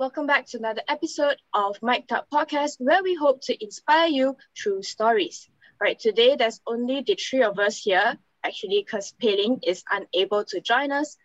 [0.00, 4.34] welcome back to another episode of Mic'd Up Podcast, where we hope to inspire you
[4.56, 5.46] through stories.
[5.78, 10.62] Right, today there's only the three of us here, actually, because Pei is unable to
[10.62, 11.18] join us.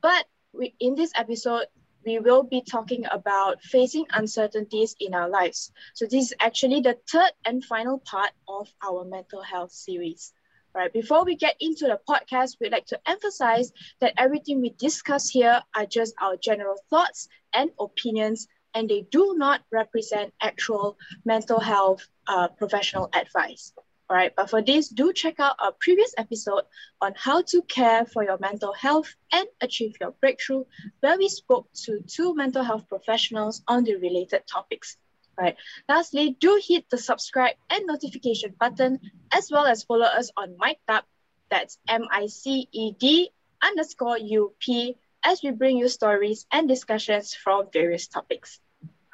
[0.00, 0.24] But
[0.54, 1.66] we, in this episode,
[2.06, 5.70] we will be talking about facing uncertainties in our lives.
[5.92, 10.32] So this is actually the third and final part of our mental health series.
[10.74, 15.28] Right, before we get into the podcast, we'd like to emphasize that everything we discuss
[15.28, 20.96] here are just our general thoughts and opinions, and they do not represent actual
[21.26, 23.74] mental health uh, professional advice.
[24.08, 26.62] All right, but for this, do check out our previous episode
[27.02, 30.64] on how to care for your mental health and achieve your breakthrough,
[31.00, 34.96] where we spoke to two mental health professionals on the related topics.
[35.38, 35.56] Right.
[35.88, 39.00] Lastly, do hit the subscribe and notification button,
[39.32, 41.06] as well as follow us on Mic'd Up.
[41.50, 43.30] That's M-I-C-E-D
[43.62, 48.60] underscore U-P as we bring you stories and discussions from various topics.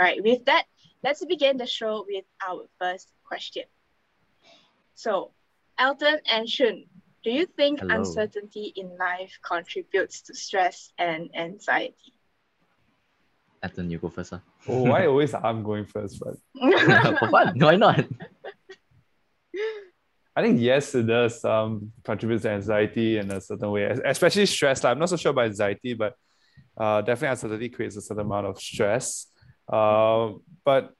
[0.00, 0.64] All right, with that,
[1.05, 3.64] let's begin the show with our first question.
[4.94, 5.33] So,
[5.78, 6.84] Elton and Shun,
[7.22, 7.96] do you think Hello.
[7.96, 12.14] uncertainty in life contributes to stress and anxiety?
[13.64, 14.31] Ethan, you go first.
[14.31, 14.39] Huh?
[14.69, 16.20] Oh, why always I'm going first?
[16.20, 16.37] But
[17.19, 17.59] For fun.
[17.59, 18.05] Why not?
[20.37, 24.84] I think yes, it does um, contribute to anxiety in a certain way, especially stress.
[24.84, 26.14] Like, I'm not so sure about anxiety, but
[26.77, 29.27] uh, definitely uncertainty creates a certain amount of stress.
[29.69, 30.92] Uh, but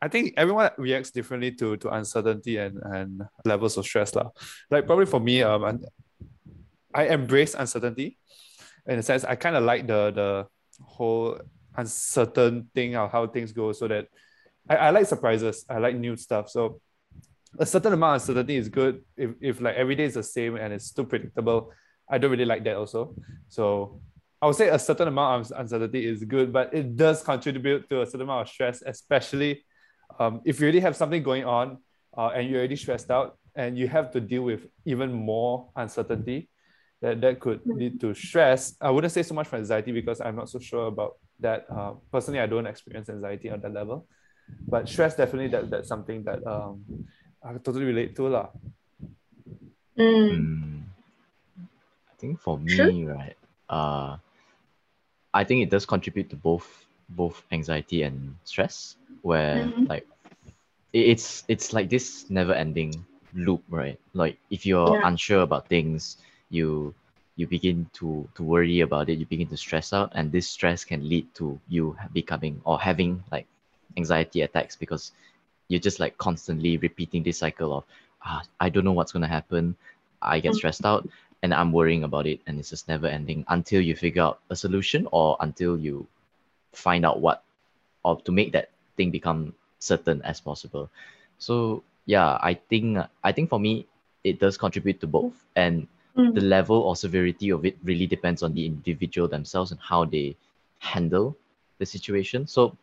[0.00, 4.14] I think everyone reacts differently to to uncertainty and, and levels of stress.
[4.14, 4.30] lah.
[4.70, 5.84] Like probably for me, um, un-
[6.94, 8.16] I embrace uncertainty
[8.88, 9.24] in a sense.
[9.24, 10.46] I kind of like the the
[10.82, 11.38] whole
[11.76, 14.06] uncertain thing of how things go, so that
[14.68, 15.64] I, I like surprises.
[15.68, 16.48] I like new stuff.
[16.48, 16.80] So
[17.58, 19.02] a certain amount of uncertainty is good.
[19.16, 21.72] If, if like every day is the same and it's too predictable,
[22.08, 23.14] I don't really like that also.
[23.48, 24.00] So
[24.40, 28.02] I would say a certain amount of uncertainty is good, but it does contribute to
[28.02, 29.64] a certain amount of stress, especially
[30.18, 31.78] um, if you already have something going on
[32.16, 36.48] uh, and you're already stressed out and you have to deal with even more uncertainty.
[37.02, 38.76] That, that could lead to stress.
[38.80, 41.66] I wouldn't say so much for anxiety because I'm not so sure about that.
[41.70, 44.06] Uh, personally, I don't experience anxiety on that level,
[44.68, 46.84] but stress definitely that, that's something that um,
[47.44, 48.48] I totally relate to lah.
[49.98, 50.80] Mm, Hmm.
[52.10, 53.06] I think for me, True.
[53.06, 53.36] right,
[53.68, 54.16] uh,
[55.34, 59.88] I think it does contribute to both both anxiety and stress, where Mhm.
[59.88, 60.06] like
[60.92, 63.04] it's it's like this never ending
[63.34, 63.98] loop, right?
[64.14, 65.08] Like if you're Yeah.
[65.08, 66.18] unsure about things,
[66.50, 66.94] you
[67.36, 70.84] you begin to to worry about it, you begin to stress out, and this stress
[70.84, 73.46] can lead to you becoming or having like
[73.96, 75.12] anxiety attacks because
[75.68, 77.84] you're just like constantly repeating this cycle of
[78.24, 79.76] ah, I don't know what's gonna happen.
[80.22, 80.56] I get Mm.
[80.56, 81.06] stressed out
[81.42, 84.56] and I'm worrying about it and it's just never ending until you figure out a
[84.56, 86.06] solution or until you
[86.72, 87.42] find out what
[88.04, 90.88] or to make that thing become certain as possible.
[91.38, 93.86] So yeah, I think I think for me
[94.24, 98.42] it does contribute to both and mm, the level or severity of it really depends
[98.42, 100.36] on the individual themselves and how they
[100.78, 101.36] handle
[101.78, 102.46] the situation.
[102.46, 102.76] So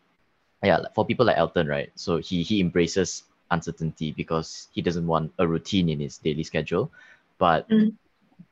[0.63, 1.91] yeah, for people like Elton, right?
[1.95, 6.91] So he he embraces uncertainty because he doesn't want a routine in his daily schedule.
[7.37, 7.95] But Mm.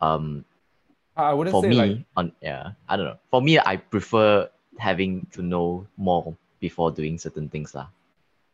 [0.02, 0.46] um
[1.16, 3.20] I wouldn't for say me like on yeah, I don't know.
[3.32, 7.76] For me, I prefer having to know more before doing certain things.
[7.76, 7.88] lah.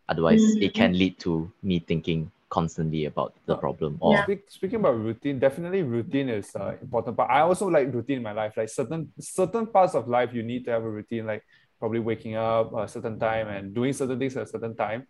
[0.09, 0.73] Otherwise it Mm.
[0.73, 4.24] can lead to me thinking constantly about the Uh, problem or Yeah.
[4.25, 7.18] Speak, speaking about routine, definitely routine is uh, important.
[7.18, 8.53] But I also like routine in my life.
[8.58, 11.25] Like certain certain parts of life, you need to have a routine.
[11.25, 11.44] Like
[11.80, 15.02] probably waking up a certain time and doing certain things at a certain time.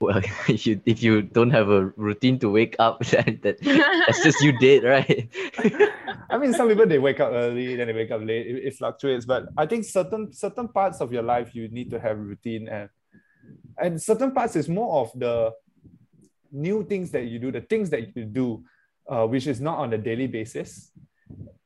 [0.00, 0.18] well
[0.48, 3.56] if you if you don't have a routine to wake up then that,
[4.06, 5.28] that's just you did right
[6.30, 8.46] I mean, some people they wake up early, then they wake up late.
[8.46, 12.00] It, it fluctuates, but I think certain certain parts of your life you need to
[12.00, 12.88] have routine, and
[13.78, 15.52] and certain parts is more of the
[16.54, 18.64] new things that you do, the things that you do,
[19.10, 20.92] uh, which is not on a daily basis.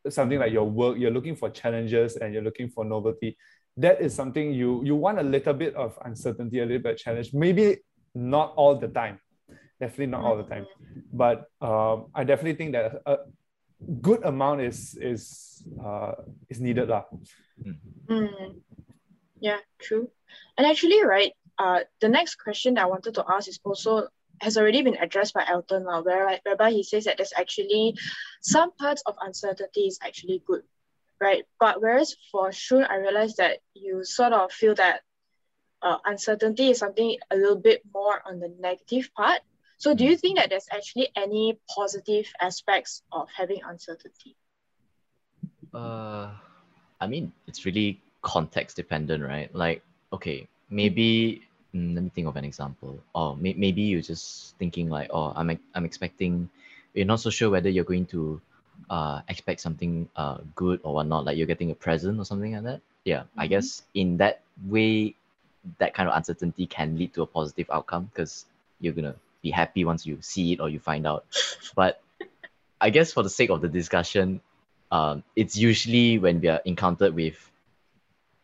[0.08, 3.36] Something like your work, you're looking for challenges and you're looking for novelty.
[3.76, 6.98] That is something you you want a little bit of uncertainty, a little bit of
[6.98, 7.34] challenge.
[7.34, 9.20] Maybe not all the time,
[9.78, 10.66] definitely not all the time,
[11.12, 13.18] but um, I definitely think that a
[14.00, 16.12] good amount is is uh,
[16.48, 17.04] is needed lah.
[18.08, 18.58] Mm.
[19.38, 20.10] Yeah, true.
[20.56, 24.08] And actually, right, uh, the next question I wanted to ask is also
[24.40, 27.96] has already been addressed by Elton now, where, whereby he says that there's actually
[28.42, 30.62] some parts of uncertainty is actually good,
[31.20, 31.44] right?
[31.60, 35.02] But whereas for Shun, I realized that you sort of feel that
[35.82, 39.40] uh, uncertainty is something a little bit more on the negative part.
[39.78, 44.36] So do you think that there's actually any positive aspects of having uncertainty?
[45.74, 46.30] uh
[46.98, 49.82] i mean it's really context dependent right like
[50.12, 51.42] okay, maybe
[51.74, 53.00] mm, let me think of an example.
[53.14, 56.48] Or may, maybe you're just thinking like, oh, I'm ex- I'm expecting.
[56.94, 58.40] You're not so sure whether you're going to
[58.90, 62.64] uh expect something uh good or whatnot, like you're getting a present or something like
[62.64, 62.80] that.
[63.04, 63.50] Yeah, I Mhm.
[63.50, 65.14] guess in that way,
[65.78, 68.46] that kind of uncertainty can lead to a positive outcome because
[68.80, 71.24] you're gonna be happy once you see it or you find out.
[71.74, 72.00] But
[72.80, 74.40] I guess for the sake of the discussion,
[74.90, 77.38] um, it's usually when we are encountered with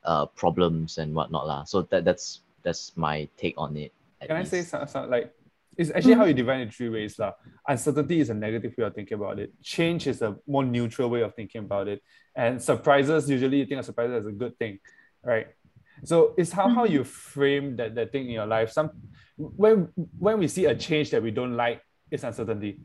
[0.04, 1.64] uh problems and whatnot lah.
[1.64, 3.92] So that that's that's my take on it.
[4.20, 4.70] at Can I say least.
[4.70, 5.32] some, some like
[5.76, 7.18] it's actually how you divide it three ways.
[7.18, 7.32] lah.
[7.68, 9.52] Uncertainty is a negative way of thinking about it.
[9.62, 12.00] Change is a more neutral way of thinking about it.
[12.34, 14.78] And surprises, usually you think of surprises as a good thing,
[15.24, 15.48] right?
[16.04, 18.70] So it's how, how you frame that, that thing in your life.
[18.72, 18.90] Some
[19.36, 19.88] when
[20.18, 22.80] when we see a change that we don't like, it's uncertainty.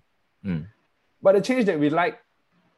[0.45, 0.65] Mm.
[1.21, 2.17] But the change that we like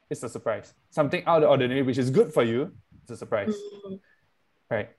[0.10, 0.74] is a surprise.
[0.90, 2.74] Something out of the ordinary, which is good for you,
[3.04, 3.56] it's a surprise,
[3.88, 4.00] Mm,
[4.70, 4.90] right?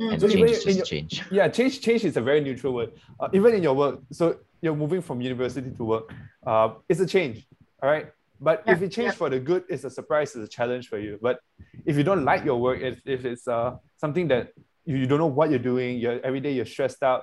[0.00, 0.12] Mm.
[0.12, 1.12] And So change is just your- change.
[1.38, 4.24] yeah change change is a very neutral word uh, even in your work so
[4.62, 6.06] you're moving from university to work
[6.46, 7.36] uh, it's a change
[7.82, 8.06] all right
[8.40, 9.20] but if Yeah, it change yeah.
[9.20, 11.36] for the good it's a surprise it's a challenge for you but
[11.84, 14.44] if you don't like your work if, if it's uh, something that
[14.88, 17.22] you, you don't know what you're doing you're every day you're stressed out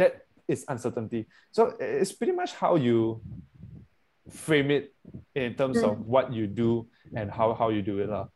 [0.00, 0.12] that
[0.48, 3.20] is uncertainty so it's pretty much how you
[4.30, 4.92] frame it
[5.34, 5.84] in terms Mm.
[5.92, 8.28] of what you do and how, how you do it lah.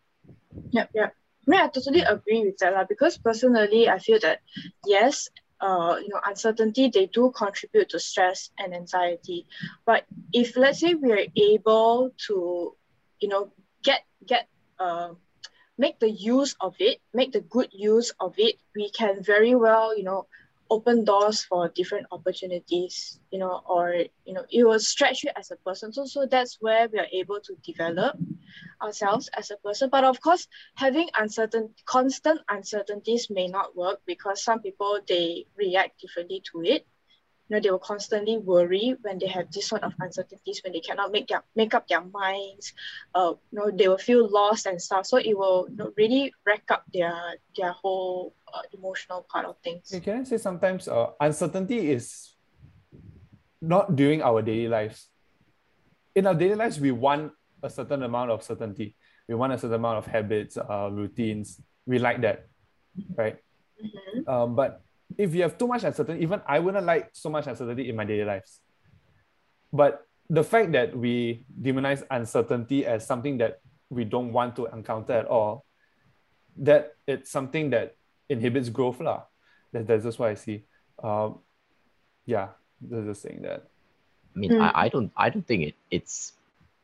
[0.71, 1.11] Yep, yep.
[1.47, 4.41] I mean, I totally agree with that lah, because personally, I feel that
[4.87, 5.29] yes,
[5.61, 9.47] uh, you know, uncertainty they do contribute to stress and anxiety.
[9.85, 12.77] But if let's say we are able to,
[13.21, 13.53] you know,
[13.83, 14.49] get get
[14.79, 15.15] uh,
[15.79, 19.97] make the use of it, make the good use of it, we can very well,
[19.97, 20.27] you know,
[20.73, 25.51] open doors for different opportunities, you know, or you know, it will stretch you as
[25.51, 25.93] a person.
[25.93, 28.17] So so that's where we are able to develop
[28.81, 29.91] ourselves as a person.
[29.91, 36.01] But of course, having uncertain constant uncertainties may not work because some people they react
[36.01, 36.87] differently to it
[37.53, 41.13] know they will constantly worry when they have this sort of uncertainties when they cannot
[41.13, 42.73] make their make up their minds
[43.15, 46.33] uh you know they will feel lost and stuff so it will you know, really
[46.47, 47.15] rack up their
[47.57, 52.33] their whole uh, emotional part of things can I say sometimes uh, uncertainty is
[53.63, 55.09] not during our daily lives.
[56.15, 57.33] In our daily lives, we want
[57.63, 58.97] a certain amount of certainty.
[59.29, 61.63] We want a certain amount of habits, uh, routines.
[61.87, 62.51] We like that,
[63.17, 63.39] right?
[63.79, 64.29] Mhm.
[64.29, 64.83] Um, but
[65.19, 68.05] if you have too much uncertainty, even I wouldn't like so much uncertainty in my
[68.05, 68.61] daily lives.
[69.73, 73.61] But the fact that we demonize uncertainty as something that
[73.91, 75.65] we don't want to encounter at all,
[76.59, 77.97] that it's something that
[78.29, 79.01] inhibits growth.
[79.01, 79.23] Lah.
[79.73, 80.65] That, that's just what I see.
[81.03, 81.39] Um,
[82.27, 82.49] yeah,
[82.81, 83.69] they're just saying that.
[84.35, 84.61] I mean, Mm.
[84.63, 86.33] I, I don't I don't think it it's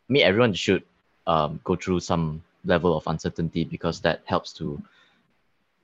[0.08, 0.82] I mean everyone should
[1.26, 4.82] um go through some level of uncertainty because that helps to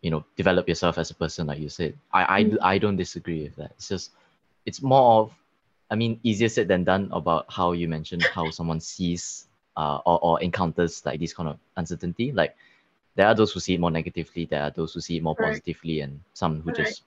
[0.05, 1.97] you know develop yourself as a person like you said.
[2.13, 2.59] I I, Mm.
[2.61, 3.73] I don't disagree with that.
[3.81, 4.11] It's just
[4.67, 5.33] it's more of
[5.91, 10.21] I mean easier said than done about how you mentioned how someone sees uh or,
[10.23, 12.33] or encounters like this kind of uncertainty.
[12.33, 12.55] Like
[13.17, 15.37] there are those who see it more negatively, there are those who see it more
[15.39, 15.49] Right.
[15.49, 16.85] positively and some who Right.
[16.85, 17.03] just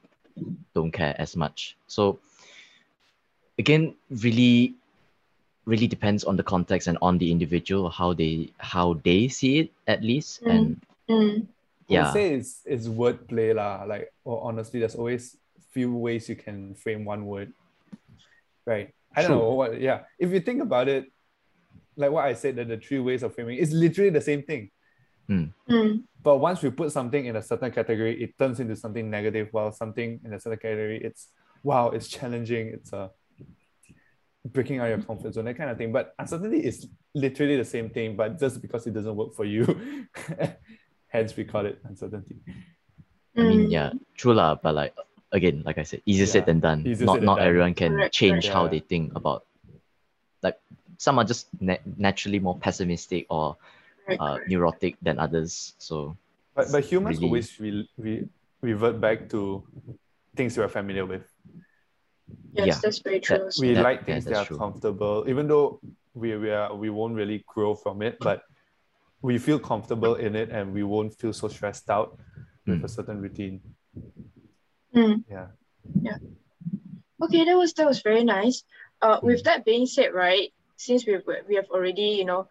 [0.73, 1.77] don't care as much.
[1.85, 2.17] So
[3.59, 4.73] again, really
[5.65, 9.69] really depends on the context and on the individual how they how they see it
[9.85, 10.49] at least Mm.
[10.51, 11.47] and Mm.
[11.89, 13.55] I yeah would say it's, it's wordplay.
[13.55, 13.83] lah.
[13.83, 15.37] Like, well, honestly, there's always
[15.71, 17.53] few ways you can frame one word.
[18.65, 18.93] Right.
[19.15, 19.39] I don't True.
[19.39, 20.01] know what, yeah.
[20.19, 21.05] If you think about it,
[21.95, 24.69] like what I said, that the three ways of framing is literally the same thing.
[25.29, 26.03] Mm.
[26.21, 29.49] But once we put something in a certain category, it turns into something negative.
[29.51, 31.27] While something in a certain category, it's
[31.63, 32.67] wow, it's challenging.
[32.67, 33.11] It's a
[34.45, 35.91] breaking out of your comfort zone, that kind of thing.
[35.91, 39.65] But uncertainty is literally the same thing, but just because it doesn't work for you,
[41.09, 42.35] hence we call it uncertainty.
[43.37, 43.71] i mean Mm.
[43.71, 44.93] yeah true lah but like
[45.31, 47.47] again like i said easier Yeah, said than done not not done.
[47.47, 48.55] everyone can Correct, change correct.
[48.57, 49.45] how they think about
[50.41, 50.57] like
[50.97, 53.55] some are just na- naturally more pessimistic or
[54.19, 56.17] uh, neurotic than others so
[56.57, 57.71] But but humans really- always re,
[58.01, 58.13] re,
[58.65, 59.61] revert back to
[60.35, 61.25] things we're familiar with.
[62.57, 63.61] yes yeah, that's very true also.
[63.61, 64.57] We That- like that- things that, that's are true.
[64.57, 65.77] comfortable, even though
[66.17, 68.41] we we are we won't really grow from it, but
[69.21, 72.17] we feel comfortable in it and we won't feel so stressed out
[72.65, 72.83] with Mm.
[72.83, 73.61] a certain routine.
[74.95, 75.23] Mm.
[75.29, 75.47] Yeah.
[77.21, 78.63] Okay, that was that was very nice.
[79.01, 79.43] Uh, with Mm.
[79.45, 82.47] that being said, right, since we've we have already you know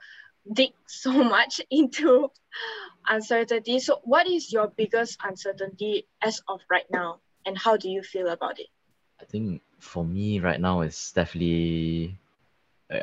[0.52, 2.30] dig so much into
[3.08, 8.02] uncertainty, so what is your biggest uncertainty as of right now, and how do you
[8.02, 8.66] feel about it?
[9.18, 12.12] i think for me right now is definitely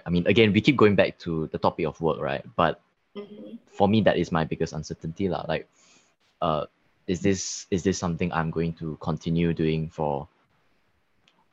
[0.06, 2.80] i mean again we keep going back to the topic of work right but
[3.16, 3.60] Mhm.
[3.70, 5.46] for me that is my biggest uncertainty lah.
[5.48, 5.70] like
[6.42, 6.66] uh
[7.06, 10.28] is this is this something I'm going to continue doing for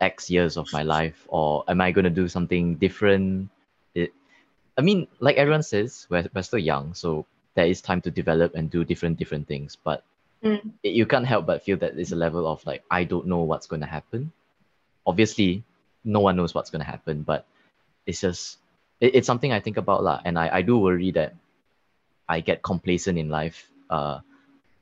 [0.00, 3.50] X years of my life, or am I going to do something different?
[3.94, 4.12] It,
[4.78, 8.54] I mean, like everyone says, we're, we're still young, so there is time to develop
[8.54, 9.76] and do different different things.
[9.76, 10.04] But
[10.42, 10.72] Mm.
[10.82, 13.42] it- you can't help but feel that there's a level of like I don't know
[13.44, 14.32] what's going to happen.
[15.04, 15.64] Obviously,
[16.04, 17.44] no one knows what's going to happen, but
[18.06, 18.56] it's just
[19.04, 21.34] it, it's something I think about lah, and I, I do worry that
[22.30, 23.68] I get complacent in life.
[23.90, 24.20] Uh,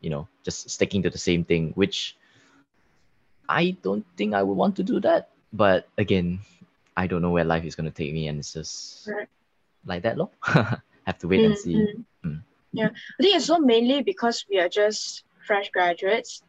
[0.04, 2.14] you know, just sticking to the same thing, which
[3.48, 5.30] I don't think I would want to do that.
[5.52, 6.40] But again,
[6.94, 9.28] I don't know where life is going to take me, and it's just Right.
[9.86, 10.28] like that, lor.
[11.08, 11.74] Have to wait and Mm, see.
[11.74, 12.04] mm.
[12.24, 12.42] Mm.
[12.72, 16.42] Yeah, I think it's not mainly because we are just fresh graduates.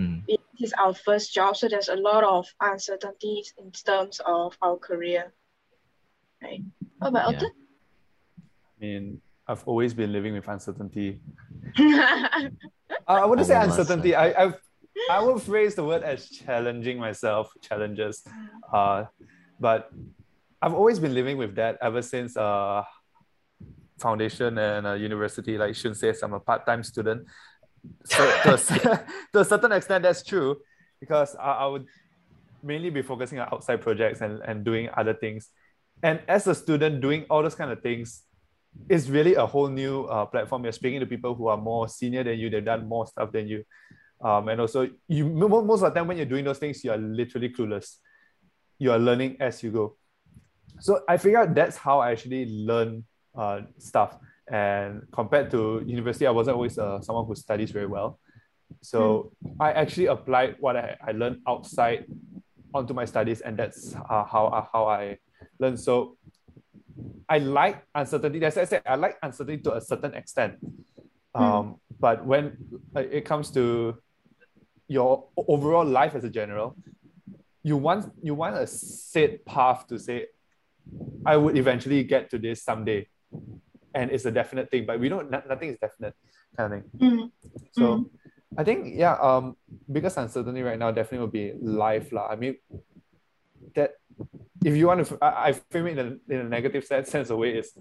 [0.00, 0.22] Mm.
[0.26, 4.76] It is our first job, so there's a lot of uncertainties in terms of our
[4.76, 5.32] career.
[6.42, 6.64] Right.
[6.98, 7.38] What about Yeah.
[7.38, 7.52] Elton?
[8.74, 11.20] I mean, I've always been living with uncertainty.
[13.06, 14.14] Uh, I wouldn't say uncertainty.
[14.14, 14.54] I, I've
[15.10, 18.22] I would phrase the word as challenging myself, challenges.
[18.72, 19.04] Uh,
[19.58, 19.90] but
[20.60, 22.82] I've always been living with that ever since uh,
[23.98, 25.56] foundation and uh, university.
[25.56, 27.26] Like Shun says, I'm a part-time student.
[28.04, 28.58] So to a,
[29.32, 30.58] to a certain extent, that's true
[30.98, 31.86] because I, I would
[32.62, 35.48] mainly be focusing on outside projects and, and doing other things.
[36.02, 38.24] And as a student, doing all those kind of things
[38.88, 40.64] is really a whole new uh, platform.
[40.64, 43.48] You're speaking to people who are more senior than you, they've done more stuff than
[43.48, 43.64] you.
[44.22, 46.98] Um, and also, you most of the time when you're doing those things, you are
[46.98, 47.96] literally clueless.
[48.78, 49.96] You are learning as you go.
[50.78, 53.04] So I figured that's how I actually learn
[53.36, 54.18] uh, stuff.
[54.50, 58.18] And compared to university, I wasn't always uh, someone who studies very well.
[58.82, 62.06] So I actually applied what I, I learned outside
[62.74, 65.18] onto my studies, and that's uh, how uh, how I
[65.58, 65.80] learned.
[65.80, 66.16] So
[67.28, 68.44] I like uncertainty.
[68.44, 70.54] As I said, I like uncertainty to a certain extent.
[71.34, 72.56] Um, But when
[72.96, 73.94] it comes to
[74.88, 76.76] your overall life as a general,
[77.62, 80.26] you want you want a set path to say,
[81.26, 83.06] I would eventually get to this someday,
[83.94, 84.86] and it's a definite thing.
[84.88, 85.30] But we don't.
[85.30, 86.14] no- nothing is definite,
[86.56, 86.84] kind of thing.
[86.98, 87.30] Mm,
[87.76, 88.04] So Mm.
[88.58, 89.54] I think yeah, um,
[89.86, 92.26] biggest uncertainty right now definitely will be life lah.
[92.32, 92.56] I mean,
[93.76, 93.99] that
[94.64, 97.30] if you want to, I, I frame it in a, in a negative sense, sense
[97.30, 97.72] of way is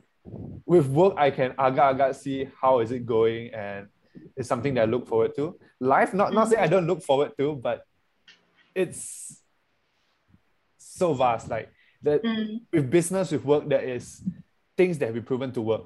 [0.66, 3.88] with work I can agak agak see how is it going and
[4.36, 5.58] it's something that I look forward to.
[5.80, 7.84] Life, not not say I don't look forward to, but
[8.76, 9.42] it's
[10.78, 11.50] so vast.
[11.50, 11.72] Like
[12.04, 14.22] that mm, with business, with work, there is
[14.78, 15.84] things that have been proven to work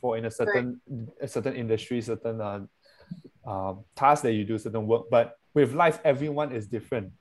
[0.00, 0.80] for in a certain
[1.20, 2.60] a certain industry, certain uh,
[3.46, 5.06] um, task that you do, certain work.
[5.10, 7.12] But with life, everyone is different.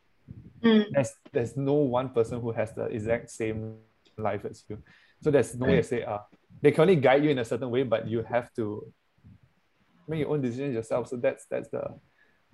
[0.67, 3.79] Mm, There's there's no one person who has the exact same
[4.17, 4.77] life as you.
[5.23, 6.19] So there's no way to say uh
[6.61, 8.91] they can only guide you in a certain way, but you have to
[10.07, 11.07] make your own decisions yourself.
[11.07, 11.95] So that's that's the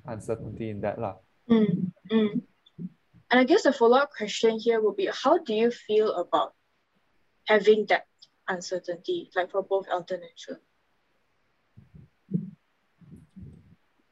[0.06, 1.16] uncertainty in that lah.
[1.50, 2.42] mm, mm.
[3.32, 6.54] And I guess the follow-up question here will be how do you feel about
[7.50, 8.06] having that
[8.48, 10.62] uncertainty, like for both Elton and Shun?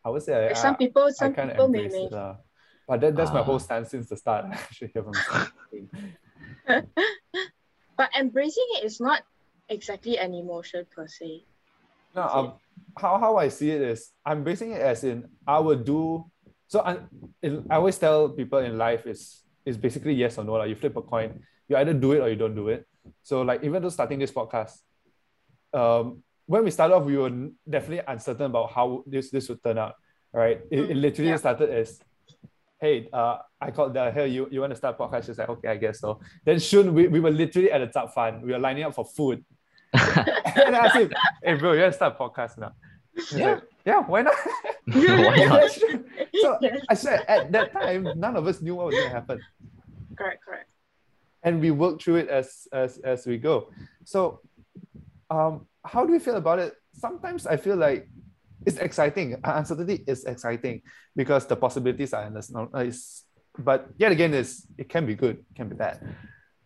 [0.03, 2.13] I would say Like I, some people, some people may may it.
[2.87, 3.43] But that, that's my Ah.
[3.43, 4.45] whole stance since the start.
[4.51, 5.13] I should hear from
[7.97, 9.21] But embracing it is not
[9.69, 11.45] exactly an emotion per se.
[12.15, 12.53] No, um,
[12.97, 16.25] how, how I see it is I'm basing it as in I would do
[16.67, 16.97] so I,
[17.69, 20.53] I always tell people in life is is basically yes or no.
[20.53, 22.85] Like you flip a coin, you either do it or you don't do it.
[23.23, 24.79] So like even though starting this podcast,
[25.73, 27.29] um, when we started off, we were
[27.69, 29.95] definitely uncertain about how this this would turn out.
[30.33, 30.61] Right?
[30.71, 31.35] It, it Mm, literally yeah.
[31.37, 31.99] started as
[32.81, 35.27] hey, uh, I called the hey, you, you want to start a podcast?
[35.27, 36.19] She's like, okay, I guess so.
[36.43, 38.41] Then soon we, we were literally at a top fund.
[38.41, 39.45] We were lining up for food.
[39.93, 41.11] and I asked him,
[41.43, 42.71] hey bro, you want to start a podcast now?
[43.15, 43.53] He's Yeah.
[43.53, 44.33] like, yeah, why not?
[44.85, 45.71] Why not?
[46.41, 46.57] So
[46.89, 49.39] I said at that time, none of us knew what was gonna happen.
[50.17, 50.69] Correct, correct.
[51.43, 53.69] And we work through it as as as we go.
[54.05, 54.39] So
[55.29, 56.73] um how do we feel about it?
[56.93, 58.09] Sometimes I feel like
[58.65, 59.35] it's exciting.
[59.43, 60.81] Uh, Uncertainty is exciting
[61.15, 62.51] because the possibilities are endless.
[62.51, 63.25] No, uh, it's,
[63.57, 65.99] but yet again, is it can be good, it can be bad.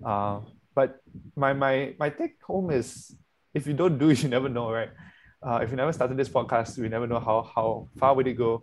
[0.03, 0.41] Uh,
[0.73, 0.97] but
[1.35, 3.15] my my my take home is
[3.53, 4.89] if you don't do, it, you never know, right?
[5.41, 8.33] Uh, if you never started this podcast, we never know how how far would it
[8.33, 8.61] go,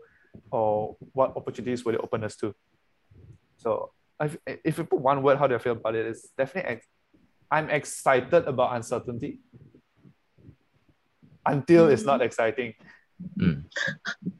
[0.51, 2.55] or what opportunities would it open us to.
[3.57, 6.07] So if, if you put one word, how do I feel about it?
[6.07, 6.87] It's definitely ex-
[7.51, 9.41] I'm excited about uncertainty
[11.45, 12.75] until it's not exciting.
[13.39, 13.65] Mm.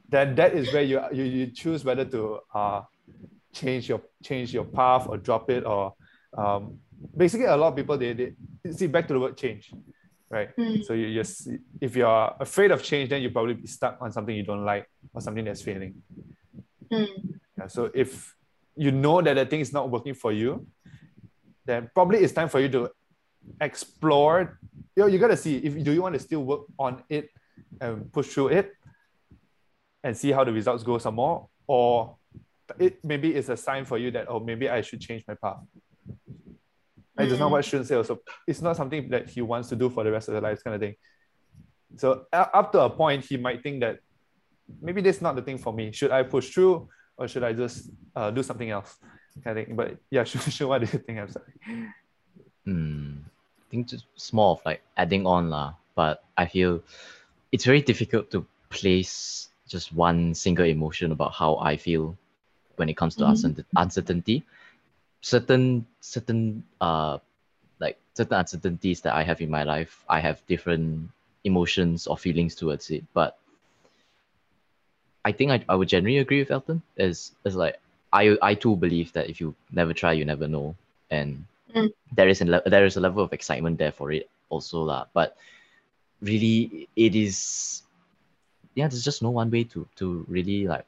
[0.09, 2.83] Then that is where you you, you choose whether to uh
[3.53, 5.95] change your change your path or drop it or
[6.37, 6.79] um
[7.17, 8.33] basically a lot of people they, they
[8.73, 9.73] see back to the word change
[10.33, 10.57] right?
[10.57, 10.83] Mm.
[10.85, 11.49] So you you s-
[11.81, 14.89] if you're afraid of change, then you probably be stuck on something you don't like
[15.13, 16.03] or something that's failing.
[16.91, 17.39] Mm.
[17.59, 18.35] Yeah, so if
[18.75, 20.67] you know that the thing is not working for you,
[21.67, 22.91] then probably it's time for you to
[23.61, 24.59] explore.
[24.97, 27.29] You know, you gotta see if do you want to still work on it
[27.81, 28.73] and push through it
[30.05, 32.17] and see how the results go some more, or
[32.79, 35.59] it maybe it's a sign for you that oh maybe I should change my path.
[37.17, 37.29] Right?
[37.29, 38.21] That's not what Shun say also.
[38.47, 40.75] It's not something that he wants to do for the rest of his life, kind
[40.75, 40.95] of thing.
[41.97, 43.99] So up to a point, he might think that
[44.81, 45.93] maybe this is not the thing for me.
[45.93, 48.97] Should I push through or should I just uh, do something else?
[49.45, 49.77] Kind of thing.
[49.77, 51.19] But yeah, Shun, Shun, what do you think?
[51.19, 51.53] I'm sorry.
[52.65, 53.13] Hmm.
[53.61, 55.75] I think just more of like adding on lah.
[55.95, 56.83] But I feel
[57.53, 62.17] it's very difficult to place just one single emotion about how I feel
[62.77, 63.31] when it comes to Mhm.
[63.31, 64.43] uncertain- uncertainty.
[65.21, 67.19] Certain certain uh
[67.79, 71.11] like certain uncertainties that I have in my life, I have different
[71.45, 73.05] emotions or feelings towards it.
[73.15, 73.39] But
[75.25, 76.83] I think I, I would generally agree with Elton.
[76.97, 77.79] Is is like
[78.13, 80.75] I I too believe that if you never try, you never know.
[81.11, 81.45] And
[81.75, 81.93] Mm.
[82.13, 85.07] there is a le- there is a level of excitement there for it also lah.
[85.15, 85.37] But
[86.23, 87.83] really, it is
[88.75, 88.89] yeah.
[88.89, 90.87] There's just no one way to to really like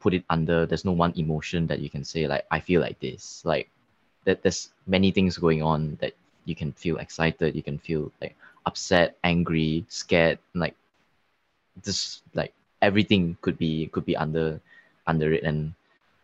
[0.00, 0.66] put it under.
[0.66, 3.42] There's no one emotion that you can say like I feel like this.
[3.46, 3.70] Like
[4.26, 4.42] that.
[4.42, 6.12] There's many things going on that
[6.44, 7.54] you can feel excited.
[7.54, 8.36] You can feel like
[8.66, 10.38] upset, angry, scared.
[10.54, 10.74] Like
[11.84, 14.60] just like everything could be could be under
[15.06, 15.72] under it and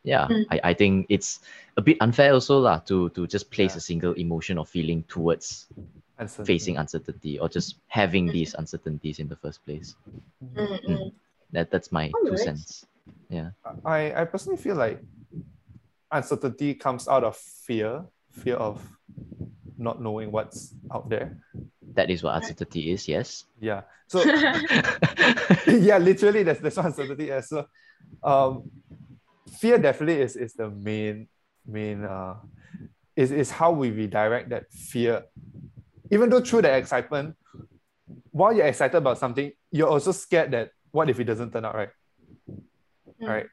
[0.05, 0.47] yeah Mm.
[0.51, 1.41] I, I think it's
[1.77, 3.79] a bit unfair also lah to to just place Yeah.
[3.79, 6.08] a single emotion or feeling towards Uncertain.
[6.27, 9.95] Facing uncertainty or just having these uncertainties in the first place
[10.43, 11.13] Mm, mm.
[11.53, 12.39] that that's my two Alright.
[12.41, 12.87] cents
[13.31, 13.51] yeah
[13.85, 15.01] I, I personally feel like
[16.11, 18.81] uncertainty comes out of fear, fear of
[19.77, 21.37] not knowing what's out there.
[21.95, 23.83] that is what uncertainty is yes Yeah.
[24.09, 24.23] So
[25.67, 27.49] yeah, literally that's that's what uncertainty is.
[27.49, 27.67] So
[28.23, 28.71] um
[29.61, 31.29] fear definitely is is the main
[31.67, 32.37] main uh
[33.17, 35.25] is, is how we redirect that fear.
[36.11, 37.37] Even though through the excitement,
[38.31, 41.75] while you're excited about something, you're also scared that what if it doesn't turn out
[41.75, 41.91] right?
[42.51, 43.29] Mm.
[43.29, 43.47] Right.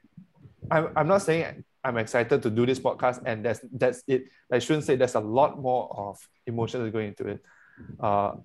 [0.72, 4.26] I'm, I'm not saying I'm excited to do this podcast and that's that's it.
[4.52, 7.44] I shouldn't say there's a lot more of emotions going into it.
[8.00, 8.36] Uh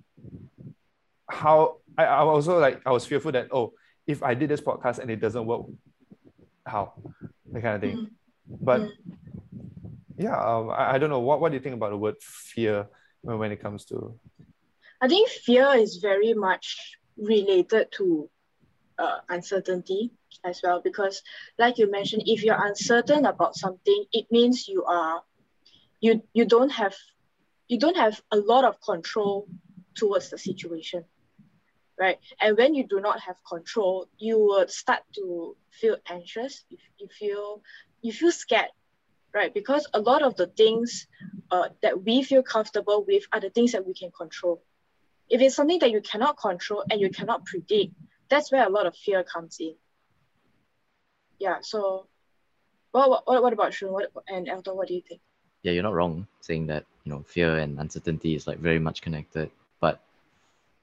[1.28, 3.72] how I, I also like I was fearful that oh
[4.06, 5.66] if I did this podcast and it doesn't work,
[6.66, 6.94] how
[7.52, 7.96] that kind of thing.
[7.96, 8.10] Mm.
[8.60, 8.90] But Mm.
[10.18, 12.88] yeah, um, I, I don't know what what do you think about the word fear
[13.22, 14.18] when, it comes to?
[15.00, 18.28] I think fear is very much related to
[18.98, 20.11] uh, uncertainty
[20.44, 21.22] as well because
[21.59, 25.22] like you mentioned if you're uncertain about something it means you are
[26.00, 26.94] you you don't have
[27.68, 29.48] you don't have a lot of control
[29.94, 31.04] towards the situation
[31.98, 32.18] right?
[32.40, 36.64] And when you do not have control you would start to feel anxious.
[36.68, 37.62] You, you feel
[38.02, 38.70] you feel scared
[39.34, 41.06] right because a lot of the things
[41.50, 44.62] uh, that we feel comfortable with are the things that we can control
[45.28, 47.94] if it's something that you cannot control and you cannot predict,
[48.28, 49.76] that's where a lot of fear comes in.
[51.38, 51.58] Yeah.
[51.62, 52.08] So,
[52.90, 53.92] what what, what about Shun?
[53.92, 54.76] What and Elton?
[54.76, 55.20] What do you think?
[55.62, 59.02] yeah you're not wrong saying that you know fear and uncertainty is like very much
[59.02, 60.00] connected but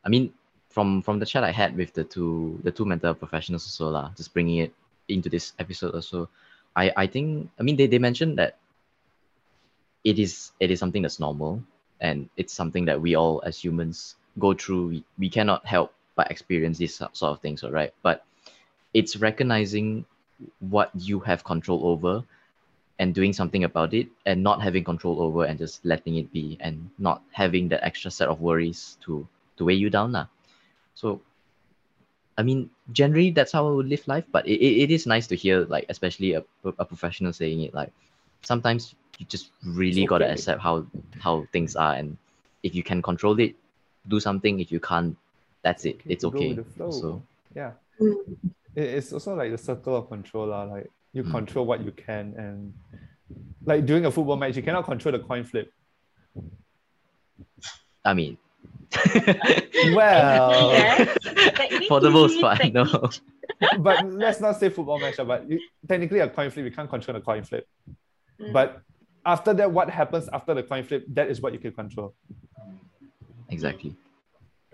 [0.06, 0.34] i mean
[0.70, 4.12] from from the chat i had with the two the two mental professionals also lah,
[4.16, 4.74] just bringing it
[5.08, 6.30] into this episode also
[6.78, 8.58] i i think i mean they, they mentioned that
[10.04, 11.62] it is it is something that's normal
[12.00, 16.30] and it's something that we all as humans go through we, we cannot help but
[16.32, 18.24] experience these sort of things all right but
[18.94, 20.06] it's recognizing
[20.60, 22.24] what you have control over
[23.00, 26.58] and doing something about it and not having control over and just letting it be
[26.62, 30.28] and not having that extra set of worries to to weigh you down lah.
[30.94, 31.22] so
[32.38, 35.28] i mean generally that's how i would live life but it, it, it is nice
[35.28, 36.44] to hear like especially a,
[36.80, 37.92] a professional saying it like
[38.42, 40.86] sometimes you just really It's got to accept how
[41.20, 42.18] how things are and
[42.64, 43.56] if you can control it
[44.08, 45.18] do something if you can't
[45.64, 47.22] that's it it's okay so
[47.56, 47.72] yeah.
[48.00, 48.16] Mm.
[48.76, 50.64] it's also like the circle of control lah.
[50.64, 51.32] Like you Mm.
[51.32, 52.74] control what you can, and
[53.66, 55.74] like during a football match, you cannot control the coin flip.
[58.06, 58.38] i mean
[59.94, 61.18] Well, Yes,
[61.88, 63.10] for the most part no
[63.80, 65.16] but let's not say football match.
[65.18, 67.68] But you, technically, a coin flip, you can't control the coin flip.
[68.40, 68.54] Mm.
[68.54, 68.82] But
[69.26, 71.06] after that, what happens after the coin flip?
[71.10, 72.14] That is what you can control,
[73.50, 73.96] exactly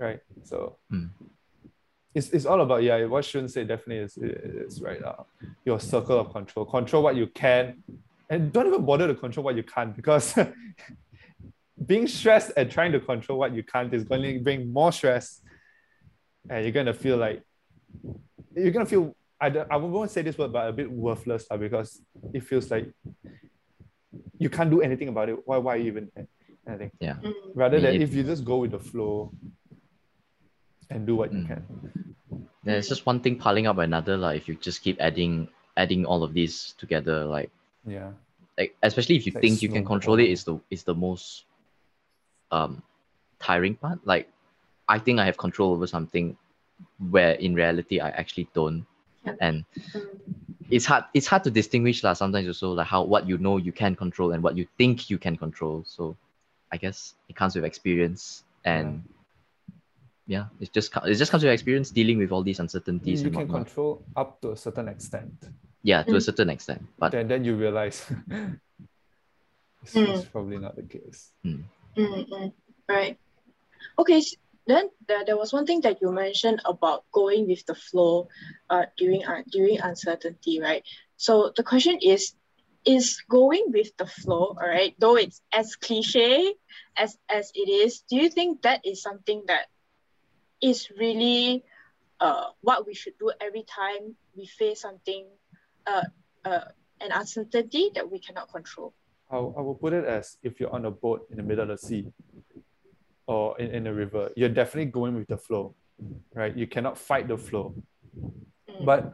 [0.03, 0.19] right?
[0.43, 0.77] So.
[0.91, 1.09] Mm.
[2.15, 5.23] It's, it's all about yeah what Shun said definitely is, is right uh,
[5.65, 7.81] your circle of control control what you can
[8.29, 10.37] and don't even bother to control what you can't because
[11.85, 15.41] being stressed and trying to control what you can't is going to bring more stress,
[16.49, 17.41] and you're gonna feel like
[18.55, 19.15] you're gonna feel.
[19.41, 22.01] I, don't- I won't say this word, but a bit worthless uh, because
[22.33, 22.89] it feels like
[24.37, 25.37] you can't do anything about it.
[25.45, 25.57] Why?
[25.57, 26.11] Why even?
[26.67, 27.33] Anything Mm.
[27.55, 29.33] rather than It- if you just go with the flow
[30.89, 31.47] and do what you Mm.
[31.47, 32.05] can.
[32.63, 34.15] Yeah, it's just one thing piling up another.
[34.15, 37.49] Like if you just keep adding adding all of these together, like
[37.85, 38.11] Yeah.
[38.57, 39.95] like especially if you like think you can snowball.
[39.99, 41.45] control it is the is the most
[42.57, 42.71] um
[43.45, 44.25] tiring part like
[44.95, 46.37] i think i have control over something
[47.15, 48.85] where in reality i actually don't
[49.25, 49.35] Yeah.
[49.45, 49.57] and
[50.75, 53.71] it's hard it's hard to distinguish lah sometimes also like how what you know you
[53.81, 56.15] can control and what you think you can control so
[56.73, 59.03] i guess it comes with experience and
[60.25, 63.35] yeah, it just it just comes with experience dealing with all these uncertainties You and
[63.35, 63.67] can whatnot.
[63.67, 65.35] control up to a certain extent.
[65.83, 66.23] yeah to a Mm.
[66.23, 68.07] certain extent but Then then you realize
[69.83, 70.07] it's, Mm.
[70.09, 71.35] it's probably not the case.
[71.43, 71.63] Mm,
[71.97, 72.53] mm,
[72.87, 73.17] right.
[73.97, 74.21] Okay.
[74.65, 78.29] Then there, there was one thing that you mentioned about going with the flow
[78.69, 80.83] uh, during uh, during uncertainty, right?
[81.17, 82.33] So the question is,
[82.85, 86.53] is going with the flow, all right, though it's as cliche
[86.97, 89.67] as, as it is, do you think that is something that
[90.61, 91.63] is really
[92.19, 95.25] uh, what we should do every time we face something,
[95.87, 96.03] uh,
[96.45, 96.65] uh,
[97.01, 98.93] an uncertainty that we cannot control?
[99.37, 101.77] I will put it as if you're on a boat in the middle of the
[101.77, 102.07] sea
[103.27, 105.75] or in, in a river, you're definitely going with the flow,
[106.33, 106.55] right?
[106.55, 107.75] You cannot fight the flow.
[108.17, 108.85] Mm.
[108.85, 109.13] But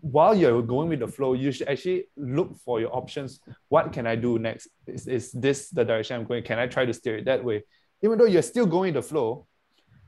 [0.00, 3.40] while you're going with the flow, you should actually look for your options.
[3.68, 4.68] What can I do next?
[4.86, 6.42] Is, is this the direction I'm going?
[6.42, 7.64] Can I try to steer it that way?
[8.02, 9.46] Even though you're still going the flow,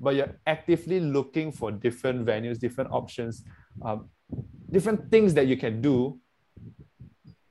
[0.01, 3.45] but you're actively looking for different venues, different options,
[3.83, 4.09] um,
[4.71, 6.19] different things that you can do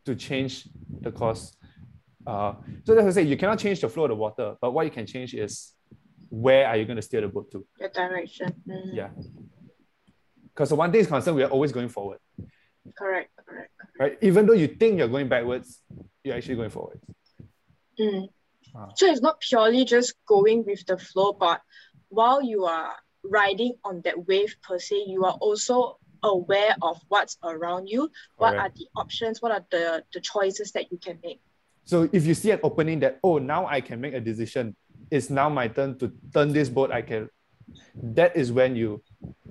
[0.05, 0.67] to change
[0.99, 1.55] the course.
[2.25, 2.53] Uh,
[2.83, 4.85] so that's what I say, you cannot change the flow of the water, but what
[4.85, 5.73] you can change is
[6.29, 7.65] where are you going to steer the boat to?
[7.79, 8.53] Your direction.
[8.67, 8.93] Mm.
[8.93, 9.09] Yeah.
[10.53, 12.19] Because the one thing is concerned, we are always going forward,
[12.97, 13.71] Correct, correct.
[13.99, 14.17] right?
[14.21, 15.81] Even though you think you're going backwards,
[16.23, 16.99] you're actually going forward.
[17.99, 18.27] Mm.
[18.75, 18.89] Ah.
[18.95, 21.61] So it's not purely just going with the flow, but
[22.09, 27.37] while you are riding on that wave per se, you are also aware of what's
[27.43, 28.09] around you.
[28.37, 28.61] What Correct.
[28.61, 29.41] are the options?
[29.41, 31.41] What are the, the choices that you can make?
[31.85, 34.75] So if you see an opening that, oh, now I can make a decision,
[35.09, 37.29] it's now my turn to turn this boat, I can,
[38.03, 39.01] that is when you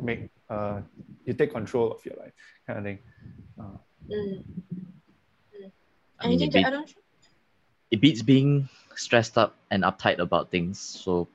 [0.00, 0.80] make, uh,
[1.24, 2.32] you take control of your life,
[2.66, 2.98] kind of thing.
[3.60, 3.76] Uh,
[4.10, 4.42] Mm.
[6.18, 6.84] I mean, Anything it, to beat, add on?
[7.92, 11.28] it beats being stressed up and uptight about things so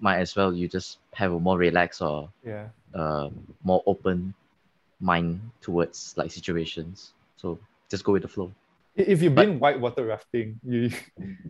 [0.00, 2.68] might as well you just have a more relaxed or yeah.
[2.94, 3.28] uh,
[3.64, 4.32] more open
[5.00, 7.58] mind towards like situations so
[7.90, 8.59] just go with the flow I-
[9.06, 10.90] If you've But- been whitewater rafting, you,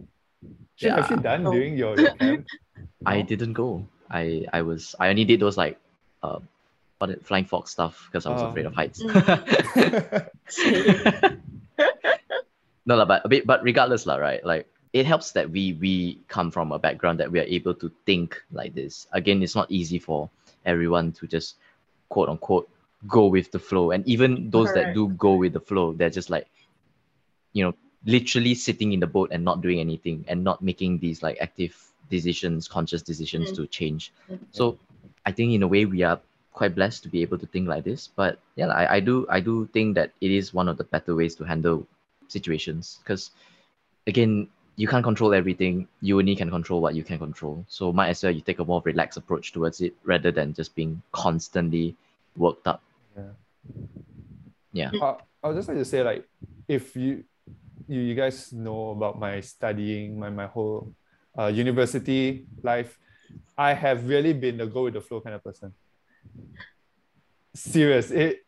[0.77, 1.53] Shit, have you done No.
[1.53, 2.47] during your, your camp?
[3.07, 3.85] I didn't go.
[4.11, 5.77] I I was I only did those like
[6.23, 6.41] uh
[6.99, 8.49] what it- flying fox stuff because I was Oh.
[8.49, 9.03] afraid of heights.
[9.03, 10.31] Mm.
[12.87, 14.45] no lah, but a bit but regardless lah, right?
[14.45, 17.91] Like it helps that we we come from a background that we are able to
[18.07, 19.07] think like this.
[19.13, 20.29] Again, it's not easy for
[20.67, 21.57] everyone to just
[22.09, 22.69] quote unquote
[23.07, 23.93] go with the flow.
[23.93, 26.49] And even those that do go with the flow, they're just like,
[27.53, 27.75] you know,
[28.07, 31.77] literally sitting in the boat and not doing anything and not making these like active
[32.09, 33.57] decisions, conscious decisions Mm.
[33.57, 34.13] to change.
[34.31, 34.39] Mm.
[34.51, 34.79] So
[35.27, 36.21] I think in a way we are
[36.53, 38.09] quite blessed to be able to think like this.
[38.09, 41.15] But yeah, I, I do I do think that it is one of the better
[41.15, 41.87] ways to handle
[42.29, 43.31] situations because
[44.07, 48.09] again you can't control everything you only can control what you can control so might
[48.09, 51.97] as well you take a more relaxed approach towards it rather than just being constantly
[52.37, 52.81] worked up
[54.73, 56.29] yeah uh, I would just like to say, like,
[56.69, 57.25] if you
[57.91, 60.95] you, you guys know about my studying, my, my whole
[61.39, 62.97] uh, university life,
[63.59, 65.75] I have really been the go with the flow kind of person.
[67.55, 68.11] Serious.
[68.11, 68.47] It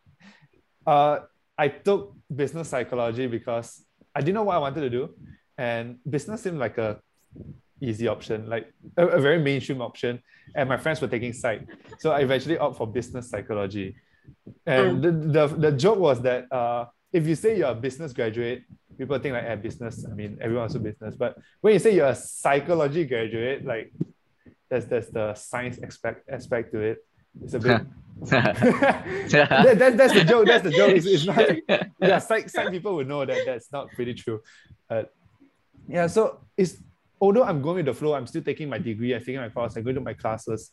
[0.87, 1.18] uh
[1.59, 5.11] I took business psychology because I didn't know what I wanted to do.
[5.59, 7.00] And business seemed like a
[7.81, 10.22] easy option, like a, a very mainstream option.
[10.55, 11.62] And my friends were taking psych.
[11.98, 13.96] So I eventually opt for business psychology.
[14.66, 18.62] And the, the, the joke was that uh, if you say you're a business graduate,
[18.98, 21.14] people think like, eh, business, I mean, everyone's a business.
[21.16, 23.92] But when you say you're a psychology graduate, like,
[24.68, 27.05] there's, there's the science aspect, aspect to it.
[27.42, 27.83] It's a bit.
[28.22, 30.46] that, that, that's the joke.
[30.46, 30.90] That's the joke.
[30.90, 31.88] It's, it's not.
[32.00, 34.40] Yeah, psych, psych people would know that that's not pretty true.
[34.88, 35.14] But
[35.88, 36.76] yeah, so it's
[37.20, 39.76] although I'm going with the flow, I'm still taking my degree, I'm taking my course,
[39.76, 40.70] I'm going to my classes.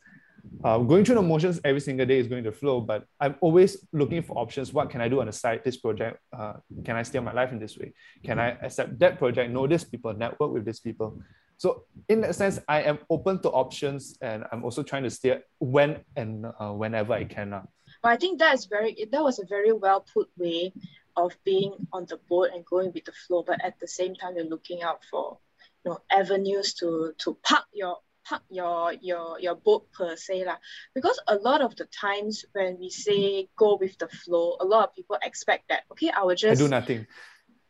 [0.64, 3.86] Uh, going through the motions every single day is going to flow, but I'm always
[3.94, 4.74] looking for options.
[4.74, 5.62] What can I do on the side?
[5.64, 7.94] This project, uh, can I steer my life in this way?
[8.24, 9.52] Can I accept that project?
[9.52, 11.22] Know these people, network with these people.
[11.60, 15.44] So in that sense, I am open to options, and I'm also trying to steer
[15.60, 17.54] when and uh, whenever I can.
[17.54, 17.64] Uh.
[18.02, 20.74] But I think that is very that was a very well put way
[21.18, 23.44] of being on the boat and going with the flow.
[23.44, 25.38] But at the same time, you're looking out for
[25.84, 27.98] you know avenues to to park your
[28.30, 30.58] park your your your boat per se lah.
[30.94, 34.90] Because a lot of the times when we say go with the flow, a lot
[34.90, 37.08] of people expect that okay, I will just I do nothing.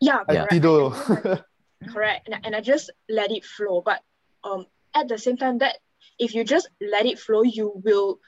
[0.01, 0.51] Yeah, I correct.
[0.51, 0.91] dido.
[1.93, 2.27] correct.
[2.27, 3.79] And, and I just let it flow.
[3.79, 4.03] But
[4.43, 5.79] um at the same time that
[6.19, 8.19] if you just let it flow, you will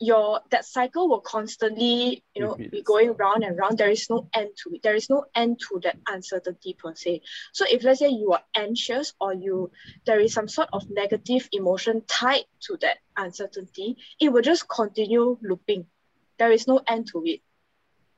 [0.00, 3.76] your that cycle will constantly you know be going round and round.
[3.76, 4.82] There is no end to it.
[4.82, 7.20] There is no end to that uncertainty per se.
[7.52, 9.70] So if let's say you are anxious or you
[10.06, 15.36] there is some sort of negative emotion tied to that uncertainty it will just continue
[15.42, 15.84] looping.
[16.38, 17.42] There is no end to it.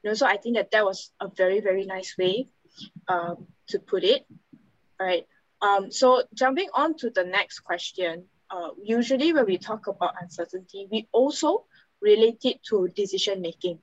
[0.05, 2.47] You know so i think that that was a very very nice way
[3.09, 4.25] um, to put it.
[5.01, 5.27] Right
[5.61, 10.87] um, so jumping on to the next question uh, usually when we talk about uncertainty,
[10.91, 11.65] we also
[12.03, 13.79] relate it to decision making,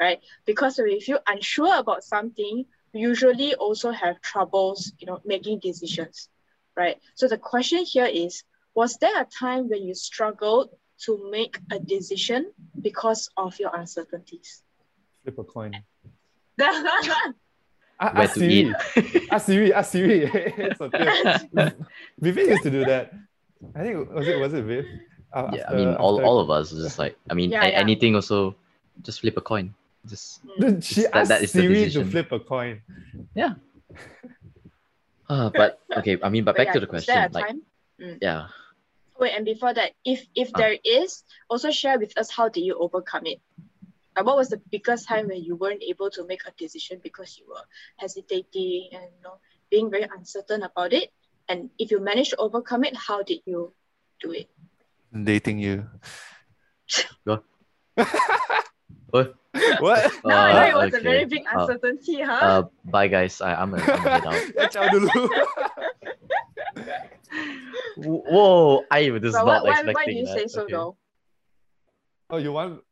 [0.00, 0.20] right?
[0.46, 6.28] Because if you're unsure about something, we usually also have troubles, you know, making decisions,
[6.76, 6.96] right?
[7.14, 8.42] So the question here is,
[8.74, 10.70] was there a time when you struggled
[11.04, 14.62] to make a decision because of your uncertainties?
[15.22, 15.72] Flip a coin.
[16.58, 16.82] yeah,
[18.00, 18.54] A- Where Ask to Siri.
[18.54, 19.28] eat?
[19.30, 19.72] Ask Siri.
[19.74, 20.24] Ask Siri.
[20.24, 21.08] It's okay.
[22.22, 23.10] Vivek used to do that.
[23.74, 24.86] I think was it was it Viv?
[25.32, 27.64] Uh, Yeah, I mean, all, after- all of us is just like, I mean, Yeah,
[27.64, 27.80] a- yeah.
[27.80, 28.56] anything also,
[29.02, 29.74] just flip a coin.
[30.06, 32.10] Just, Dude, she That- asked that is the Siri to decision.
[32.10, 32.80] flip a coin.
[33.34, 33.54] Yeah.
[35.28, 37.32] uh, but okay, I mean, but But back yeah, to the is there a question,
[37.32, 37.62] like, time?
[38.22, 38.48] yeah,
[39.18, 40.58] Wait, and before that, if if Ah.
[40.58, 43.40] there is, also share with us how did you overcome it?
[44.14, 47.36] Like what was the biggest time when you weren't able to make a decision because
[47.38, 47.66] you were
[47.98, 51.10] hesitating and you know being very uncertain about it?
[51.48, 53.74] And if you managed to overcome it, how did you
[54.22, 54.46] do it?
[55.12, 55.88] Dating you.
[59.10, 59.34] What?
[59.80, 60.12] what?
[60.24, 61.40] No, I know Uh, it was a very okay.
[61.40, 62.32] big Uh, uncertainty, huh?
[62.44, 64.70] uh, bye guys, I, I'm gonna, I'm gonna head out.
[64.70, 65.08] Ciao dulu.
[67.96, 70.36] Whoa, I was but not why, why, expecting why do you that.
[70.38, 70.72] say so Okay.
[70.72, 70.96] though?
[72.30, 72.84] oh, you want?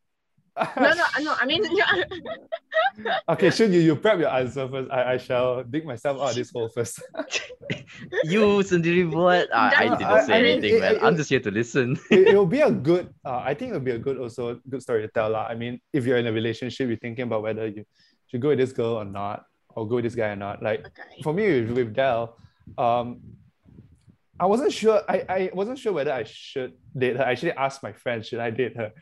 [0.57, 1.35] No, no, no.
[1.39, 1.63] I mean,
[3.29, 4.91] okay, should you you prep your answer first?
[4.91, 7.03] I, I shall dig myself out of this hole first.
[8.25, 9.49] You sendiri buat.
[9.53, 10.95] I, I didn't I- say I mean, anything, it- man.
[10.97, 11.97] it- I'm just here to listen.
[12.11, 15.01] it, will be a good uh, i think it'll be a good also good story
[15.05, 15.47] to tell lah.
[15.49, 17.85] i mean if you're in a relationship you're thinking about whether you
[18.29, 19.45] should go with this girl or not
[19.77, 21.23] or go with this guy or not like okay.
[21.23, 22.37] for me with, with Dell,
[22.77, 23.21] um
[24.41, 27.81] i wasn't sure I, I wasn't sure whether i should date her i actually asked
[27.87, 28.93] my friend should i date her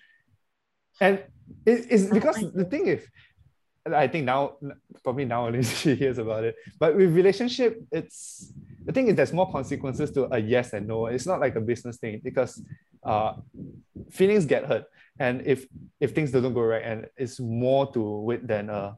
[1.00, 1.22] and
[1.66, 3.06] it, it's because the thing is
[3.92, 4.56] i think now
[5.02, 8.52] probably now only she hears about it but with relationship it's
[8.84, 11.06] the thing is there's more consequences to a yes and no.
[11.06, 12.62] It's not like a business thing because
[13.02, 13.34] uh
[14.10, 14.84] feelings get hurt.
[15.18, 15.66] And if
[16.00, 18.92] if things doesn't go right and it's more to it than uh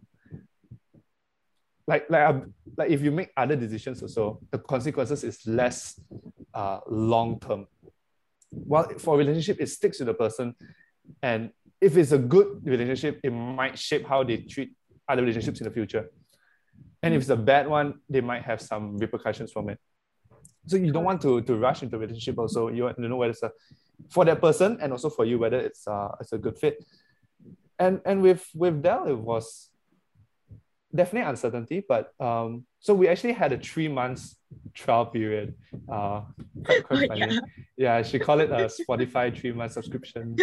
[1.86, 6.00] like like um, like if you make other decisions also the consequences is less
[6.52, 7.66] uh long term.
[8.50, 10.56] While for a relationship it sticks to the person
[11.22, 14.70] and if it's a good relationship it might shape how they treat
[15.08, 16.10] other relationships in the future.
[17.02, 19.78] And if it's a bad one they might have some repercussions from it.
[20.66, 22.68] So you don't want to to rush into a relationship also.
[22.68, 23.52] You want to know whether it's a
[24.10, 26.84] for that person and also for you whether it's uh it's a good fit.
[27.78, 29.70] And and with with Dell it was
[30.94, 34.36] definitely uncertainty but um so we actually had a three months
[34.72, 35.54] trial period
[35.90, 36.22] uh
[36.64, 37.40] quite, quite Oh, funny
[37.76, 38.02] yeah.
[38.02, 40.36] she called it a Spotify three month subscription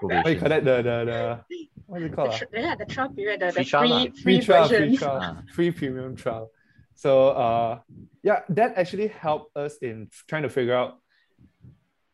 [0.00, 1.40] what do you call that the the, the
[1.86, 2.36] what is it The called ah?
[2.38, 4.02] tr- yeah, the trial period, the, the Free free, trial lah.
[4.04, 4.88] free, free trial, version.
[4.88, 5.42] free trial, Ah.
[5.54, 6.50] free premium trial.
[6.94, 7.78] So uh,
[8.22, 10.98] yeah, that actually helped us in trying to figure out,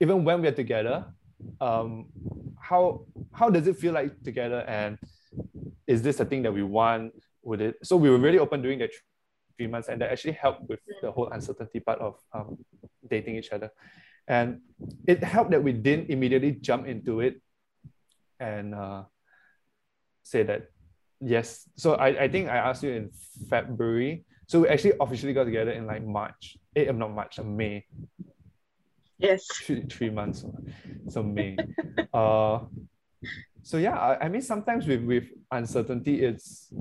[0.00, 1.04] even when we're together,
[1.60, 2.06] um,
[2.58, 4.96] how how does it feel like together, and
[5.86, 7.12] is this a thing that we want?
[7.46, 7.74] Would it?
[7.86, 8.90] So we were really open during that
[9.56, 12.58] three months, and that actually helped with the whole uncertainty part of um,
[13.06, 13.70] dating each other,
[14.26, 14.60] and
[15.06, 17.40] it helped that we didn't immediately jump into it,
[18.40, 19.04] and uh,
[20.24, 20.74] say that
[21.20, 21.70] yes.
[21.76, 23.10] So I, I think I asked you in
[23.48, 24.26] February.
[24.48, 26.58] So we actually officially got together in like March.
[26.74, 27.86] Eh, not March, uh, May.
[29.18, 29.46] Yes.
[29.46, 30.44] Three, three months.
[31.08, 31.56] So May.
[32.12, 32.58] uh
[33.62, 36.72] so yeah, I, I mean sometimes with, with uncertainty, it's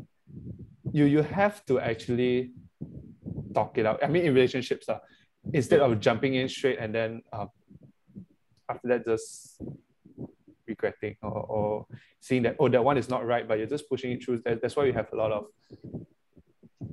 [0.91, 2.51] you you have to actually
[3.53, 4.03] talk it out.
[4.03, 4.99] I mean in relationships, uh,
[5.53, 7.45] instead of jumping in straight and then uh,
[8.69, 9.61] after that just
[10.67, 11.85] regretting or, or
[12.19, 14.39] seeing that oh that one is not right, but you're just pushing it through.
[14.45, 15.45] That, that's why we have a lot of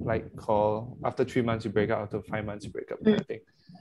[0.01, 3.21] like call after three months you break up, after five months you break up kind
[3.21, 3.41] of thing.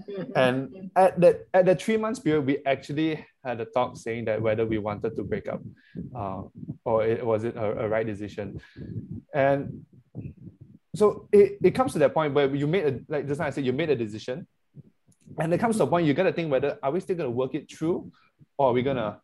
[0.10, 3.98] Mm, mm, And at that at the three months period, we actually had a talk
[3.98, 5.62] saying that whether we wanted to break up,
[6.16, 6.44] uh,
[6.86, 8.62] or it, was it a, a right decision,
[9.34, 9.86] and
[10.96, 13.50] so it, it comes to that point where you made a like just now I
[13.50, 14.48] said you made a decision,
[15.40, 17.56] and it comes to a point you gotta think whether are we still gonna work
[17.56, 18.12] it through,
[18.58, 19.20] or are we gonna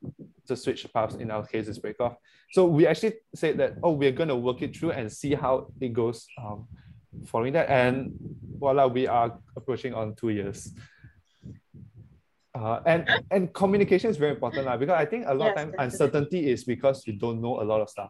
[0.47, 1.15] just switch paths?
[1.15, 2.15] In our case, break off.
[2.51, 5.93] So we actually said that oh we're gonna work it through and see how it
[5.93, 6.25] goes.
[6.41, 6.67] Um,
[7.25, 8.11] following that, and
[8.59, 10.73] voila, we are approaching on two years.
[12.57, 15.55] Uh, and and communication is very important lah, because I think a lot of Yes,
[15.57, 15.85] time definitely.
[15.85, 18.09] uncertainty is because you don't know a lot of stuff.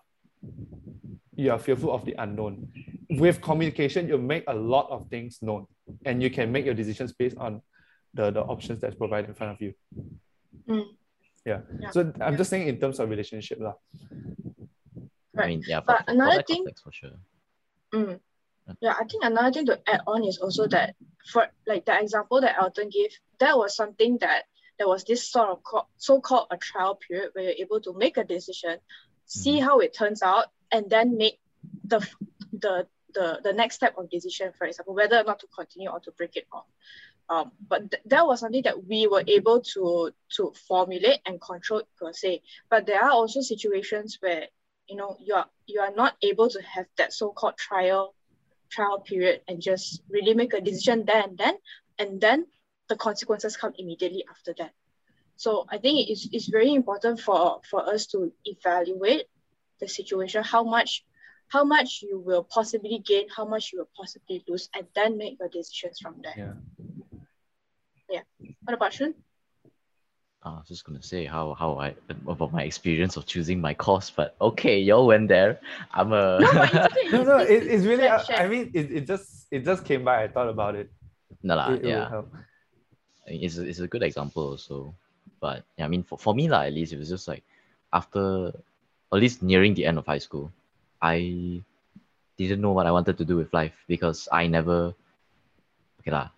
[1.36, 2.68] You are fearful of the unknown.
[3.10, 5.68] With communication, you make a lot of things known,
[6.06, 7.62] and you can make your decisions based on
[8.14, 9.74] the, the options that's provided in front of you.
[10.68, 10.86] Mm.
[11.46, 11.62] Yeah.
[11.80, 11.92] Yeah.
[11.92, 13.74] So I'm just saying in terms of relationship lah.
[15.38, 15.50] I Right.
[15.50, 17.20] mean, yeah, But for, for another that thing- for sure.
[17.94, 18.20] Mm.
[18.82, 20.96] Yeah, I think another thing to add on is also that
[21.32, 24.44] for like the example that Elton gave, that was something that
[24.78, 28.18] there was this sort of co- so-called a trial period where you're able to make
[28.18, 28.78] a decision,
[29.26, 31.40] see how it turns out, and then make
[31.86, 32.00] the
[32.54, 36.00] the the the next step of decision, for example, whether or not to continue or
[36.02, 36.66] to break it off.
[37.30, 41.84] Um, but th- that was something that we were able to to formulate and control
[42.00, 42.42] per se.
[42.70, 44.48] But there are also situations where
[44.88, 48.14] you know you are you are not able to have that so-called trial
[48.70, 51.56] trial period and just really make a decision there and then
[52.00, 52.46] and then
[52.90, 54.72] the consequences come immediately after that
[55.36, 59.26] so i think it's, it's very important for for us to evaluate
[59.80, 61.06] the situation how much
[61.50, 65.38] how much you will possibly gain how much you will possibly lose and then make
[65.40, 66.54] your decisions from there Yeah.
[68.10, 68.22] Yeah.
[68.64, 69.14] what about Shun?
[70.56, 71.96] I was just gonna say how how I
[72.28, 75.60] about my experience of choosing my course, but okay, y'all went there.
[75.94, 78.08] I'm a no but it's okay No, no, It's- it, it's really.
[78.08, 78.44] share, uh.
[78.44, 80.24] I mean, it, it just it just came by.
[80.24, 80.90] I thought about it.
[81.44, 82.08] no lah, It- it yeah.
[83.28, 84.96] I mean, it's a, it's a good example also.
[85.40, 87.44] But yeah, I mean for, for me lah, at least it was just like
[87.94, 88.50] after
[89.14, 90.52] at least nearing the end of high school,
[91.02, 91.62] I
[92.38, 94.94] didn't know what I wanted to do with life because I never
[96.02, 96.30] okay lah.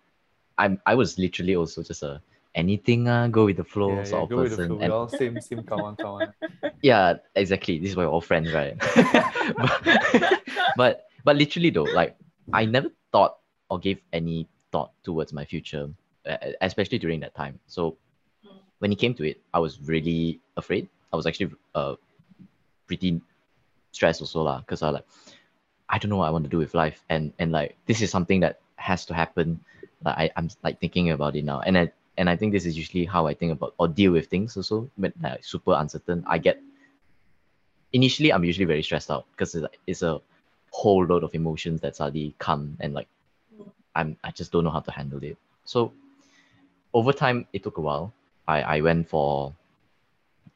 [0.58, 2.20] I'm I was literally also just a
[2.54, 4.76] anything uh, go with the flow Yeah, sort yeah, of go with the flow.
[4.76, 6.32] We And all same same kawan kawan.
[6.82, 7.78] yeah, exactly.
[7.78, 8.76] This is why we're all friends, right?
[9.56, 10.40] but,
[10.76, 12.16] but but literally though, like
[12.52, 13.38] I never thought
[13.70, 15.88] or gave any thought towards my future,
[16.60, 17.58] especially during that time.
[17.66, 17.96] So
[18.78, 20.88] when it came to it, I was really afraid.
[21.12, 21.94] I was actually uh
[22.86, 23.20] pretty
[23.92, 25.06] stressed also lah, because I like
[25.88, 28.10] I don't know what I want to do with life, and and like this is
[28.10, 29.60] something that has to happen.
[30.04, 32.76] Like I, I'm like thinking about it now, and I and I think this is
[32.76, 36.22] usually how I think about or deal with things also when like super uncertain.
[36.26, 36.60] I get
[37.92, 40.20] initially I'm usually very stressed out because it's, it's a
[40.70, 43.08] whole load of emotions that suddenly come and like
[43.96, 45.38] I'm I just don't know how to handle it.
[45.64, 45.92] So
[46.92, 48.12] over time it took a while.
[48.46, 49.54] I I went for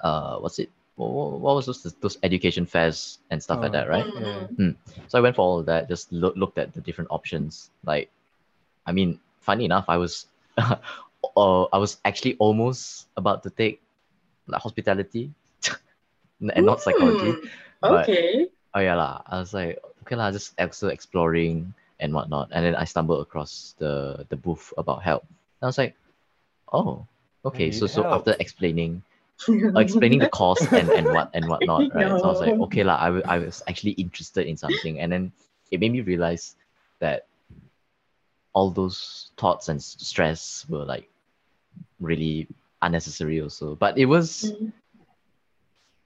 [0.01, 3.73] uh what's it what, what was those those education fairs and stuff like Oh.
[3.73, 4.07] that, right?
[4.61, 4.77] Mm,
[5.09, 7.71] So I went for all of that, just look, looked at the different options.
[7.85, 8.11] Like,
[8.87, 10.27] I mean, funny enough, I was,
[11.37, 13.81] uh, I was actually almost about to take
[14.47, 15.31] like hospitality
[16.41, 17.33] and not psychology.
[17.33, 17.49] Mm,
[17.81, 19.23] but- okay Oh yeah lah.
[19.31, 21.71] I was like, okay lah, just also exploring
[22.03, 22.51] and whatnot.
[22.51, 25.23] And then I stumbled across the the booth about HELP.
[25.23, 25.95] And I was like,
[26.75, 27.07] oh,
[27.47, 27.71] okay.
[27.71, 28.27] need So so help.
[28.27, 28.99] after explaining
[29.47, 32.19] uh, explaining the course and, and what and whatnot, right?
[32.19, 35.07] So I was like, okay lah, I, wa- I was actually interested in something, and
[35.15, 35.31] then
[35.71, 36.59] it made me realize
[36.99, 37.31] that
[38.59, 41.07] all those thoughts and stress were like
[42.01, 42.47] really
[42.83, 43.75] unnecessary also.
[43.75, 44.73] But it was Mm.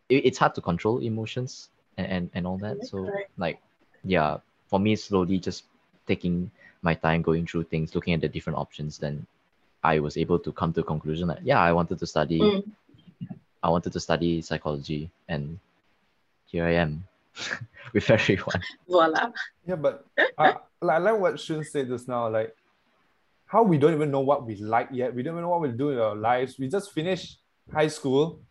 [0.08, 2.76] it, it's hard to control emotions and, and, and all that.
[2.76, 3.30] Correct, So correct.
[3.36, 3.60] like
[4.04, 5.64] yeah, for me slowly just
[6.06, 6.50] taking
[6.82, 9.26] my time going through things, looking at the different options, then
[9.82, 12.62] I was able to come to a conclusion that yeah, I wanted to study Mm.
[13.62, 15.58] I wanted to study psychology and
[16.46, 17.04] here I am
[17.92, 18.62] with everyone.
[18.88, 19.30] voila
[19.66, 20.06] Yeah, but
[20.38, 22.28] I, like, I like what Shun said just now.
[22.28, 22.54] Like,
[23.48, 25.14] how we don't even know what we like yet.
[25.14, 26.58] We don't even know what we'll do in our lives.
[26.58, 27.40] We just finished
[27.72, 28.42] high school,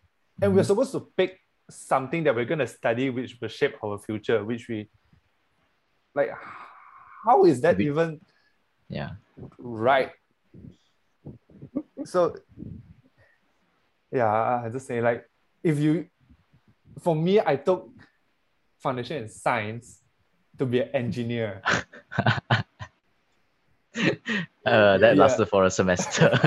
[0.42, 0.68] and we're mm-hmm.
[0.68, 1.40] supposed to pick
[1.70, 4.44] something that we're gonna study, which will shape our future.
[4.44, 4.90] Which we
[6.16, 6.32] like.
[7.24, 8.20] How is that We- even
[8.90, 9.12] Yeah.
[9.60, 10.12] right?
[12.06, 12.36] So,
[14.12, 15.30] yeah, I just say like,
[15.62, 16.08] if you,
[17.00, 17.92] for me, I took
[18.80, 20.02] foundation in science
[20.58, 21.62] to be an engineer.
[24.68, 25.22] Uh, that Yeah.
[25.24, 26.30] lasted for a semester.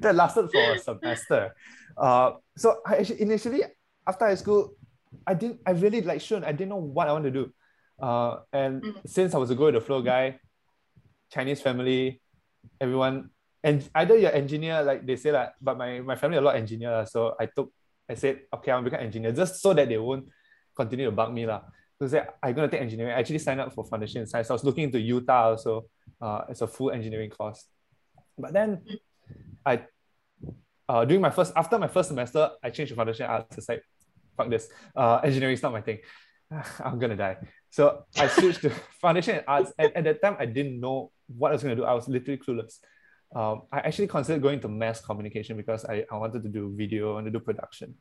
[0.00, 1.54] that lasted for a semester.
[1.96, 3.62] Uh, so I actually initially
[4.06, 4.76] after high school,
[5.26, 5.60] I didn't.
[5.66, 6.44] I really like Shun.
[6.44, 7.50] I didn't know what I want to do.
[8.00, 8.94] Uh, and Mm.
[9.08, 10.38] since I was a go with the flow guy,
[11.32, 12.20] Chinese family,
[12.80, 13.30] everyone
[13.64, 17.04] and either you're engineer, like they say like, but my, my family a lot engineer,
[17.08, 17.72] so I took
[18.08, 20.28] I said, okay, I'm become engineer just so that they won't
[20.76, 21.46] continue to bug me.
[21.46, 21.62] lah.
[21.98, 23.12] So said, I'm gonna take engineering.
[23.12, 24.50] I actually signed up for foundation science.
[24.50, 25.86] I was looking into UTAR also
[26.20, 27.64] uh, as a full engineering course.
[28.38, 28.82] But then
[29.64, 29.84] I
[30.88, 33.56] uh, during my first after my first semester, I changed to foundation arts.
[33.56, 33.82] It's like,
[34.36, 34.68] fuck this.
[34.94, 35.98] Uh, engineering is not my thing.
[36.84, 37.38] I'm gonna die.
[37.70, 38.70] So I switched to
[39.00, 39.72] foundation and arts.
[39.78, 41.84] And at that time, I didn't know what I was gonna do.
[41.84, 42.78] I was literally clueless.
[43.34, 47.14] Um, I actually considered going to mass communication because I, I wanted to do video,
[47.14, 47.94] wanted to do production.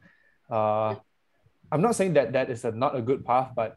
[0.49, 0.95] Uh,
[1.71, 3.75] I'm not saying that that is a, not a good path, but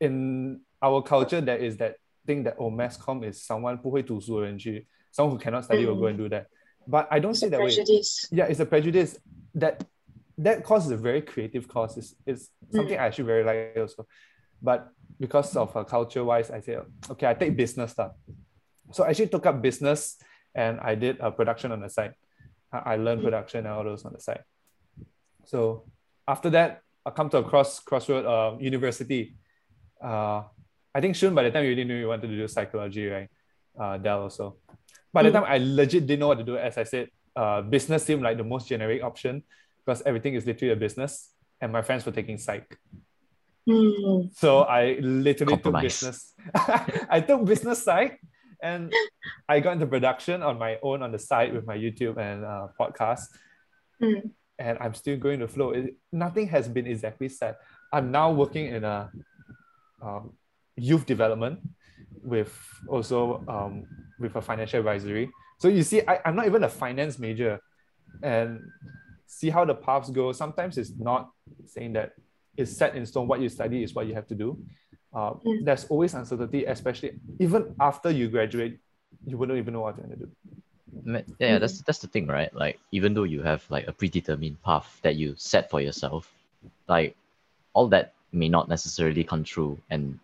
[0.00, 1.96] in our culture, there is that
[2.26, 5.88] thing that oh, mass com is someone 不会读书的人去 someone who cannot study mm.
[5.88, 6.46] will go and do that.
[6.86, 8.28] But I don't it's see that prejudice.
[8.30, 8.38] way.
[8.38, 9.18] Yeah, it's a prejudice
[9.54, 9.84] that
[10.38, 11.96] that course is a very creative course.
[11.96, 13.00] It's, it's something mm.
[13.00, 14.06] I actually very like also.
[14.62, 14.88] But
[15.18, 16.78] because of uh, culture wise, I say,
[17.10, 18.12] okay, I take business stuff.
[18.92, 20.16] So I actually took up business
[20.54, 22.14] and I did a production on the side.
[22.72, 23.24] I learned mm.
[23.24, 24.44] production and all those on the side.
[25.44, 25.84] So
[26.26, 29.34] after that, I come to a cross crossroad uh, university.
[30.01, 30.43] uh,
[30.93, 33.29] I think soon by the time you already knew you wanted to do psychology, right?
[33.77, 34.57] Uh, Dell also.
[35.11, 35.33] By the mm.
[35.33, 38.37] time I legit didn't know what to do, as I said, uh, business seemed like
[38.37, 39.43] the most generic option
[39.85, 41.31] because everything is literally a business,
[41.61, 42.77] and my friends were taking psych.
[43.67, 44.33] Mm.
[44.35, 45.99] So I literally Compromise.
[45.99, 46.33] took business.
[47.09, 48.19] I took business psych,
[48.63, 48.93] and
[49.49, 52.67] I got into production on my own on the side with my YouTube and uh,
[52.79, 53.27] podcast.
[54.01, 54.31] Mm.
[54.57, 55.71] And I'm still going to flow.
[55.71, 57.59] It, nothing has been exactly set.
[57.91, 59.11] I'm now working in a
[60.05, 60.33] um,
[60.75, 61.59] youth development
[62.23, 62.53] with
[62.87, 63.85] also um,
[64.19, 65.29] with a financial advisory.
[65.59, 67.59] So you see, I, I'm not even a finance major,
[68.21, 68.59] and
[69.25, 70.31] see how the paths go.
[70.31, 71.29] Sometimes it's not
[71.65, 72.13] saying that
[72.57, 73.27] it's set in stone.
[73.27, 74.59] What you study is what you have to do.
[75.13, 75.33] Uh.
[75.63, 78.79] There's always uncertainty, especially even after you graduate,
[79.25, 81.25] you wouldn't even know what you're gonna do.
[81.39, 82.53] Yeah, that's that's the thing, right?
[82.53, 86.31] Like even though you have like a predetermined path that you set for yourself,
[86.87, 87.15] like
[87.73, 90.19] all that may not necessarily come true, and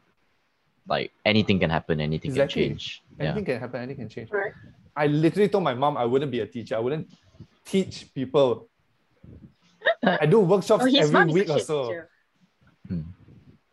[0.88, 2.68] like anything can happen, anything exactly.
[2.68, 3.03] can change.
[3.20, 3.51] Anything yeah.
[3.53, 4.32] can happen, anything can change.
[4.32, 4.53] Right.
[4.95, 6.76] I literally told my mom I wouldn't be a teacher.
[6.76, 7.09] I wouldn't
[7.66, 8.68] teach people.
[10.03, 12.03] I do workshops oh, every week or so.
[12.88, 13.01] Hmm.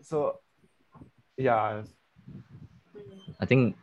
[0.02, 0.38] So,
[1.36, 1.82] yeah.
[3.40, 3.76] I think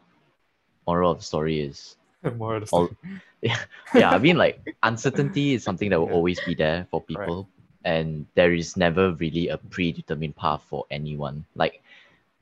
[0.87, 1.95] moral of the story is
[2.37, 2.89] moral of the story.
[3.03, 3.09] All,
[3.41, 3.59] yeah,
[3.93, 4.11] yeah.
[4.11, 6.13] I mean, like uncertainty is something that will yeah.
[6.13, 7.54] always be there for people, right.
[7.85, 11.45] And there is never really a predetermined path for anyone.
[11.55, 11.81] Like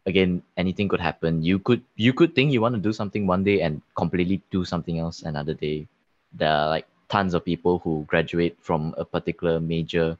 [0.06, 3.44] again anything could happen you could you could think you want to do something one
[3.44, 5.88] day and completely do something else another day
[6.34, 10.18] there are like tons of people who graduate from a particular major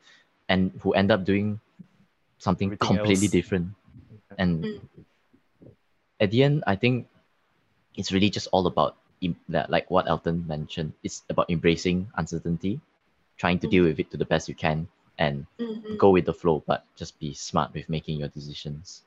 [0.48, 1.60] and who end up doing
[2.38, 3.32] something Everything completely else.
[3.32, 3.68] different
[4.38, 4.82] and mm.
[6.20, 7.08] at the end i think
[7.96, 8.96] it's really just all about
[9.50, 12.80] that like what elton mentioned it's about embracing uncertainty
[13.38, 13.72] trying to mm.
[13.72, 14.88] deal with it to the best you can
[15.20, 15.96] and mm-hmm.
[15.98, 19.04] go with the flow but just be smart with making your decisions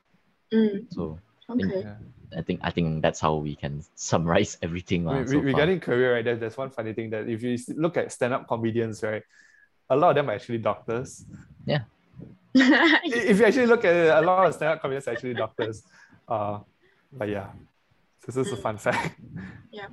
[0.53, 0.85] Mm.
[0.93, 1.93] So I think, Okay.
[2.35, 5.05] I think I think that's how we can summarize everything.
[5.05, 5.45] lah, Re- so re- far.
[5.47, 6.25] regarding career, right?
[6.25, 9.23] There's, there's one funny thing that if you look at stand-up comedians, right,
[9.89, 11.25] a lot of them are actually doctors.
[11.65, 11.83] Yeah.
[12.57, 15.83] If you actually look at it, a lot of stand-up comedians are actually doctors.
[16.27, 16.59] Uh,
[17.13, 17.47] but yeah,
[18.25, 19.19] this is a fun fact.
[19.71, 19.87] Yeah.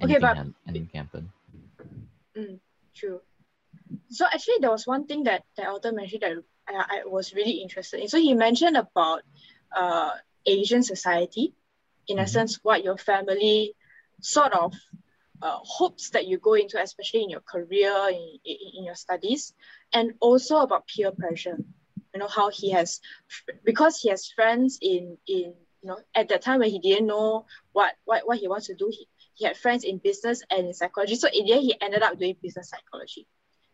[0.00, 1.32] Okay, anything, but- can, anything can happen.
[2.36, 2.58] Mm,
[2.94, 3.20] true.
[4.10, 7.62] So actually, there was one thing that that Elton mentioned that I, I was really
[7.62, 8.08] interested in.
[8.08, 9.22] So he mentioned about
[9.74, 10.10] uh,
[10.46, 11.54] Asian society,
[12.06, 12.24] in mm-hmm.
[12.24, 13.74] a sense, what your family
[14.20, 14.74] sort of
[15.40, 19.52] uh, hopes that you go into, especially in your career, in, in, in your studies,
[19.92, 21.56] and also about peer pressure.
[22.14, 23.00] You know how he has,
[23.64, 27.46] because he has friends in in you know at that time when he didn't know
[27.72, 30.74] what what, what he wants to do, he, he had friends in business and in
[30.74, 31.14] psychology.
[31.14, 33.26] So in the end, he ended up doing business psychology.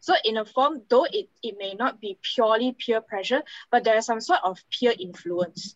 [0.05, 3.97] So in a form, though it, it may not be purely peer pressure, but there
[3.97, 5.75] is some sort of peer influence,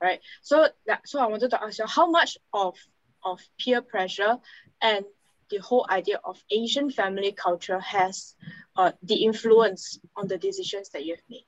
[0.00, 0.20] right?
[0.40, 2.76] So that, so I wanted to ask you how much of,
[3.24, 4.38] of peer pressure
[4.80, 5.04] and
[5.50, 8.36] the whole idea of Asian family culture has
[8.76, 11.44] uh, the influence on the decisions that you've made?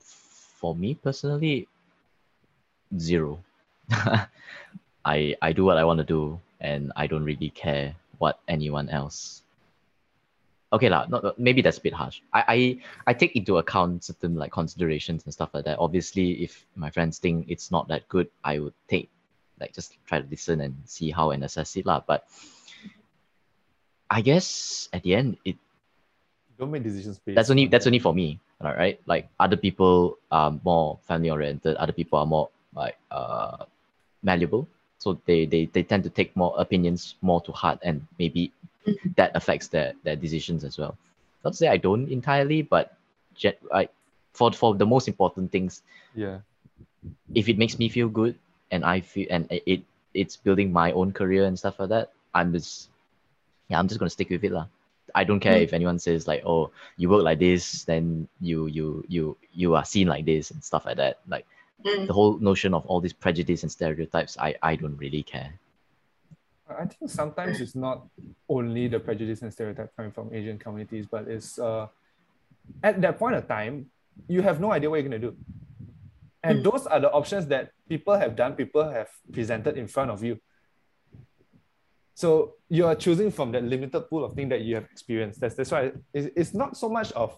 [0.00, 1.68] For me personally,
[2.98, 3.38] zero.
[5.04, 8.88] I I do what I want to do, and I don't really care what anyone
[8.88, 9.42] else
[10.76, 12.20] okay lah, not maybe that's a bit harsh.
[12.32, 12.58] I, I
[13.08, 15.80] I take into account certain like considerations and stuff like that.
[15.80, 19.08] Obviously, if my friends think it's not that good, I would take
[19.58, 22.04] like just try to listen and see how and assess it lah.
[22.04, 22.28] But
[24.12, 25.56] I guess at the end it
[26.60, 27.36] don't make decisions based.
[27.36, 29.00] That's only that's only for me, all right?
[29.08, 31.76] Like other people are more family oriented.
[31.76, 33.64] Other people are more like uh
[34.22, 34.68] malleable.
[34.98, 38.52] So they, they, they tend to take more opinions more to heart and maybe.
[39.16, 40.96] That affects their, their decisions as well.
[41.44, 42.96] Not to say I don't entirely, but
[43.34, 43.88] ge- I,
[44.32, 45.82] for, for the most important things,
[46.14, 46.38] Yeah.
[47.34, 48.34] if it makes me feel good
[48.70, 49.84] and I feel and it it-
[50.14, 52.88] it's building my own career and stuff like that, I'm just
[53.68, 54.66] yeah, I'm just gonna stick with it lah.
[55.14, 59.04] I don't care if anyone says like, oh, you work like this, then you you
[59.08, 61.20] you you are seen like this and stuff like that.
[61.28, 61.46] Like
[61.84, 62.06] Mm.
[62.08, 65.52] the whole notion of all these prejudice and stereotypes, I I don't really care.
[66.68, 68.08] I think sometimes it's not
[68.48, 71.86] only the prejudice and stereotype coming from Asian communities, but it's uh,
[72.82, 73.86] at that point of time,
[74.28, 75.36] you have no idea what you're gonna do.
[76.42, 76.70] And Mm.
[76.70, 80.38] those are the options that people have done, people have presented in front of you.
[82.14, 85.40] So you are choosing from that limited pool of things that you have experienced.
[85.40, 87.36] That's that's why it's, it's not so much of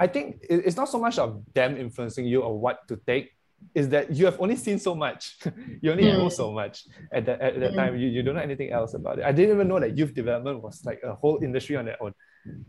[0.00, 3.30] I think it's not so much of them influencing you or what to take,
[3.74, 5.36] is that you have only seen so much.
[5.82, 6.16] you only Yeah.
[6.16, 7.76] know so much at that at that Mm.
[7.76, 7.96] time.
[7.98, 9.24] You, you don't know anything else about it.
[9.24, 12.12] I didn't even know that youth development was like a whole industry on their own.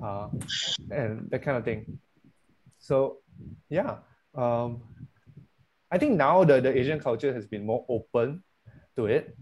[0.03, 0.27] Uh,
[0.91, 1.99] and that kind of thing.
[2.79, 3.19] So
[3.69, 3.97] yeah.
[4.33, 4.83] Um,
[5.91, 8.43] I think now the, the Asian culture has been more open
[8.97, 9.37] to it,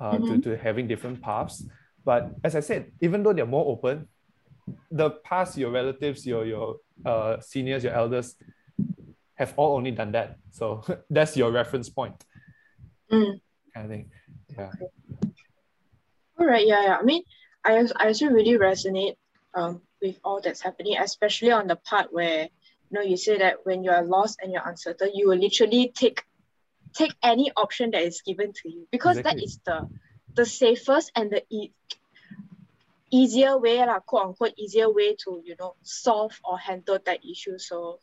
[0.00, 0.42] uh, to, Mhm.
[0.44, 1.66] to having different paths.
[2.04, 4.08] But as I said, even though they're more open,
[4.90, 8.36] the past, your relatives, your your uh, seniors, your elders
[9.34, 10.38] have all only done that.
[10.50, 12.24] So that's your reference point,
[13.10, 13.40] Mm.
[13.74, 14.10] kind of thing.
[14.56, 14.70] Yeah.
[16.38, 16.96] All right, yeah, yeah.
[16.96, 17.22] I mean,
[17.64, 19.16] I I also really resonate
[19.54, 22.48] um with all that's happening, especially on the part where
[22.90, 25.92] you know you say that when you are lost and you're uncertain, you will literally
[25.94, 26.24] take
[26.94, 29.44] take any option that is given to you because that Exactly.
[29.44, 29.88] is the
[30.34, 31.72] the safest and the e-
[33.10, 37.58] easier way, lah, quote unquote, easier way to you know solve or handle that issue.
[37.58, 38.00] So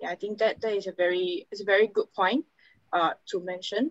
[0.00, 2.44] yeah, I think that that is a very it's a very good point
[2.92, 3.90] uh to mention.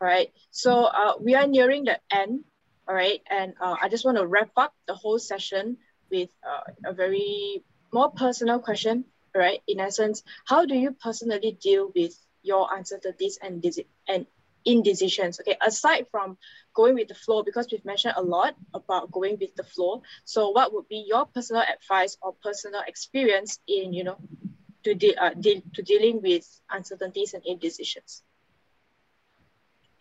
[0.00, 0.32] All right.
[0.50, 2.44] So uh we are nearing the end
[2.88, 3.20] all right.
[3.30, 5.76] And uh, I just want to wrap up the whole session
[6.10, 9.04] with uh, a very more personal question.
[9.34, 9.60] All right.
[9.68, 13.64] In essence, how do you personally deal with your uncertainties and
[14.08, 14.26] and
[14.64, 15.40] indecisions?
[15.40, 15.56] Okay.
[15.60, 16.36] Aside from
[16.74, 20.02] going with the flow, because we've mentioned a lot about going with the flow.
[20.24, 24.18] So, what would be your personal advice or personal experience in you know
[24.84, 28.22] to de- uh, de- to dealing with uncertainties and indecisions?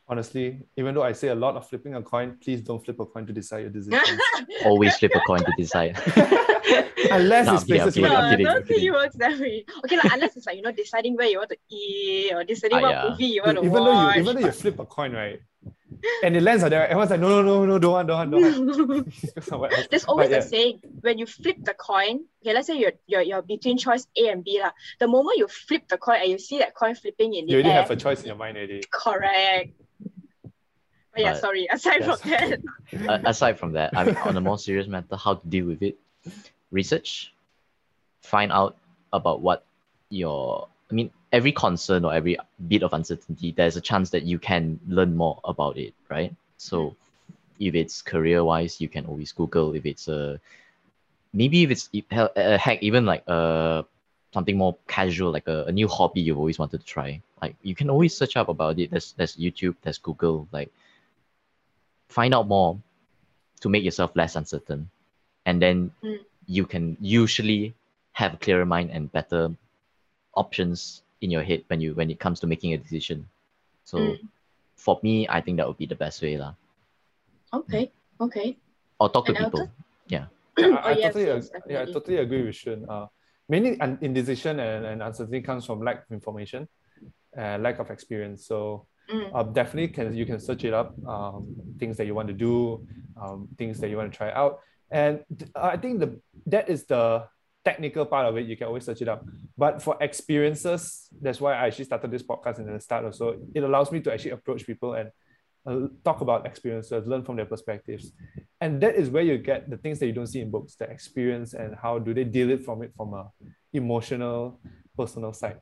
[0.07, 3.05] Honestly, even though I say a lot of flipping a coin, please don't flip a
[3.05, 4.19] coin to decide your decisions.
[4.65, 5.97] Always flip a coin to decide.
[7.11, 8.87] Unless Nah, it's I'm places I'm you kidding, I'm No, kidding, don't think kidding.
[8.87, 9.65] it works that way.
[9.85, 12.77] Okay, like, unless it's like you know deciding where you want to eat or deciding
[12.79, 13.09] Ah, what yeah.
[13.09, 13.93] movie you want Dude, to even watch.
[13.93, 15.39] though you even though you flip a coin, right?
[16.23, 18.31] And it lands on there, everyone's like, no, no, no, no, don't want, don't want,
[18.77, 19.13] don't want.
[19.43, 19.71] Somewhere.
[19.89, 22.25] There's always But a saying when you flip the coin.
[22.41, 24.71] Okay, let's say you're you're, you're between choice A and B lah.
[24.99, 27.57] The moment you flip the coin and you see that coin flipping in the You
[27.57, 28.81] already air, have a choice in your mind already.
[28.91, 29.73] correct.
[31.13, 31.67] But yeah, But- sorry.
[31.71, 32.21] Aside Yes.
[32.21, 32.59] from that,
[33.25, 35.83] A- aside from that, I mean, on a more serious matter, how to deal with
[35.83, 35.99] it,
[36.71, 37.33] research,
[38.21, 38.77] find out
[39.11, 39.65] about what
[40.09, 44.37] your, I mean, every concern or every bit of uncertainty, there's a chance that you
[44.37, 46.33] can learn more about it, right?
[46.57, 46.95] So
[47.59, 49.73] if it's career wise, you can always Google.
[49.73, 50.39] If it's a,
[51.33, 53.83] maybe if it's, uh, heck, even like uh,
[54.33, 57.75] something more casual, like a, a new hobby you've always wanted to try, like you
[57.75, 58.91] can always search up about it.
[58.91, 60.69] There's, there's YouTube, there's Google, like
[62.09, 62.77] find out more
[63.61, 64.89] to make yourself less uncertain
[65.45, 66.19] and then Mm.
[66.47, 67.73] you can usually
[68.11, 69.55] have a clearer mind and better
[70.35, 73.25] options in your head when you when it comes to making a decision
[73.85, 74.19] so Mm.
[74.75, 76.53] for me i think that would be the best way lah.
[77.53, 78.57] okay, okay.
[78.99, 79.71] or talk to And people Elton?
[80.09, 80.25] Yeah,
[80.57, 82.83] Oh, I, I yes, totally, yes, ag- yeah, I totally agree with Shun.
[82.89, 83.07] Uh,
[83.47, 86.67] mainly un- indecision and, and uncertainty comes from lack of information,
[87.37, 88.45] uh, lack of experience.
[88.47, 89.27] So Mm.
[89.35, 92.79] uh, definitely can you can search it up, um, things that you want to do,
[93.19, 94.59] um, things that you want to try out,
[94.89, 96.15] and th- I think the
[96.47, 97.27] that is the
[97.63, 98.45] technical part of it.
[98.45, 99.25] You can always search it up.
[99.57, 103.05] But for experiences, that's why I actually started this podcast in the start.
[103.05, 105.11] Also, it allows me to actually approach people and
[105.65, 108.13] uh, talk about experiences, learn from their perspectives,
[108.59, 110.85] and that is where you get the things that you don't see in books, the
[110.85, 113.29] experience and how do they deal it from it from a
[113.73, 114.59] emotional,
[114.97, 115.59] personal side.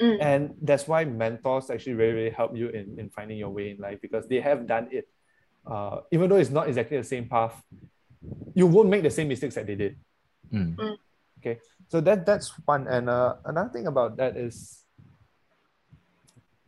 [0.00, 0.18] Mm.
[0.20, 3.76] And that's why mentors actually really, really help you in, in finding your way in
[3.78, 5.08] life because they have done it.
[5.64, 7.54] Uh, even though it's not exactly the same path,
[8.54, 9.96] you won't make the same mistakes that they did.
[10.52, 10.96] Mm.
[11.44, 11.60] Okay,
[11.92, 12.88] so that that's one.
[12.88, 14.80] And uh, another thing about that is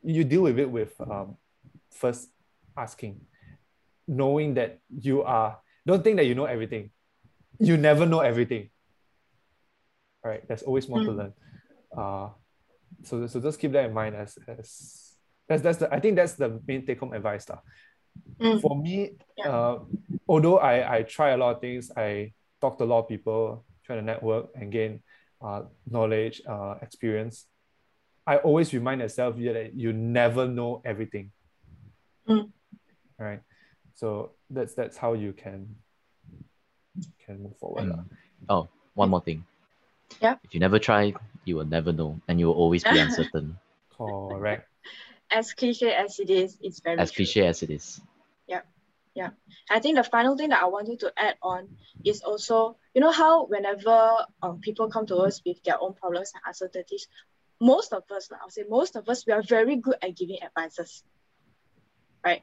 [0.04, 1.40] you deal with it with um,
[1.88, 2.28] first
[2.76, 3.24] asking,
[4.06, 5.56] knowing that you are.
[5.86, 6.90] Don't think that you know everything.
[7.58, 8.68] You never know everything.
[10.20, 11.16] All right, there's always more to Mm.
[11.16, 11.32] learn.
[11.96, 12.28] Uh,
[13.00, 14.68] so so just keep that in mind as as
[15.48, 17.48] That's that's the I think that's the main take home advice.
[17.48, 17.64] lah.
[18.42, 18.60] Mm.
[18.60, 19.48] For me, Yeah.
[19.48, 19.74] uh,
[20.28, 23.64] although I, I try a lot of things, I talk to a lot of people,
[23.86, 25.02] try to network and gain
[25.40, 27.46] uh, knowledge, uh, experience.
[28.26, 31.30] I always remind myself that you never know everything.
[32.28, 32.50] Mm.
[33.18, 33.40] Right.
[33.94, 35.76] So that's that's how you can
[37.24, 37.88] can move forward.
[37.88, 38.02] lah.
[38.02, 38.50] Mm.
[38.50, 39.46] Oh, one more thing.
[40.20, 40.36] Yeah.
[40.42, 41.14] If you never try,
[41.46, 43.56] you will never know, and you will always be uncertain.
[43.96, 44.66] Correct.
[45.30, 47.24] As cliche as it is, it's very as true.
[47.24, 48.02] cliche as it is.
[49.70, 51.68] I think the final thing that I wanted to add on
[52.04, 56.32] is also, you know, how whenever um, people come to us with their own problems
[56.34, 57.08] and uncertainties,
[57.60, 61.02] most of us, I'll say, most of us, we are very good at giving advices,
[62.24, 62.42] right?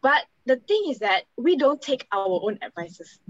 [0.00, 3.20] But the thing is that we don't take our own advices.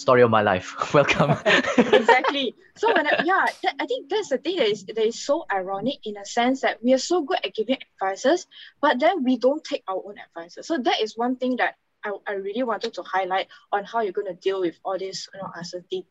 [0.00, 0.94] Story of my life.
[0.94, 1.32] Welcome.
[1.76, 2.54] exactly.
[2.76, 5.44] So when I, yeah, that, I think that's the thing that is that is so
[5.52, 8.46] ironic in a sense that we are so good at giving advices,
[8.80, 10.66] but then we don't take our own advices.
[10.66, 14.16] So that is one thing that I, I really wanted to highlight on how you're
[14.16, 16.06] going to deal with all these you know uncertainty,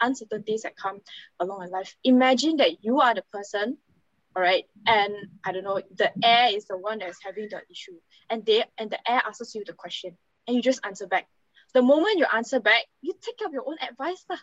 [0.00, 1.00] uncertainties that come
[1.38, 1.94] along in life.
[2.02, 3.78] Imagine that you are the person,
[4.34, 5.14] all right, and
[5.44, 8.90] I don't know, the air is the one that's having the issue, and they and
[8.90, 10.16] the air asks you the question,
[10.48, 11.28] and you just answer back.
[11.78, 14.24] The moment you answer back, you take up your own advice.
[14.28, 14.42] lah.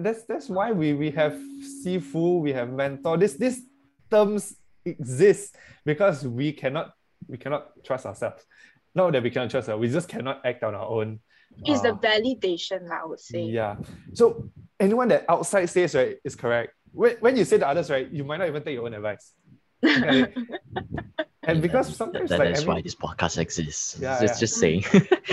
[0.00, 3.20] That's that's why we we have sifu, we have mentor.
[3.20, 3.60] This these
[4.08, 5.52] terms exist
[5.84, 6.96] because we cannot
[7.28, 8.48] we cannot trust ourselves.
[8.96, 11.20] Not that we cannot trust ourselves, we just cannot act on our own.
[11.68, 13.44] It's the uh, validation, lah, I would say.
[13.44, 13.76] yeah.
[14.16, 14.48] So
[14.80, 16.72] anyone that outside says right is correct.
[16.96, 19.36] When, when you say the others right, you might not even take your own advice.
[19.83, 20.33] Okay?
[21.43, 23.99] and because sometimes That- like that's every- why this podcast exists.
[24.01, 24.39] Yeah, just, yeah.
[24.39, 24.83] just saying.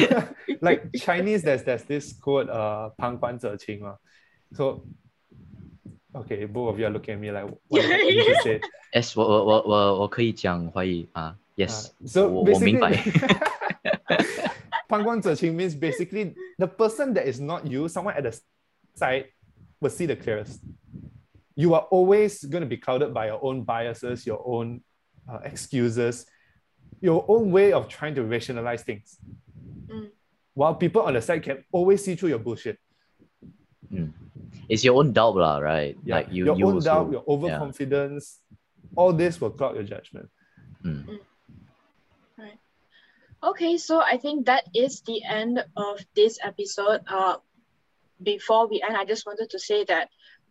[0.60, 3.80] like Chinese, there's there's this quote, uh, 旁观者清.
[3.80, 3.96] Uh.
[4.52, 4.84] So,
[6.14, 8.42] okay, both of you are looking at me like, what the heck did you just
[8.44, 8.60] say?
[8.94, 11.36] yes, 我我我我我可以讲华语啊。
[11.56, 12.92] Yes， Uh, so 我我 basically, 明白。
[14.88, 18.32] 旁观者清 means basically the person that is not you, someone at the
[18.96, 19.26] side,
[19.80, 20.60] will see the clearest.
[21.59, 24.79] You are always going to be clouded by your own biases, your own
[25.27, 26.25] uh, excuses,
[27.01, 29.17] your own way of trying to rationalize things.
[29.91, 30.07] Mm.
[30.53, 32.79] While people on the side can always see through your bullshit.
[33.91, 34.13] Mm.
[34.69, 35.97] It's your own doubt, lah, right?
[36.05, 38.39] Yeah, Like you, your you own also, doubt, your overconfidence,
[38.95, 40.29] all this will cloud your judgment.
[40.85, 41.19] Mm.
[43.41, 47.01] Okay, so I think that is the end of this episode.
[47.07, 47.37] Uh,
[48.21, 50.09] before we end, I just wanted to say that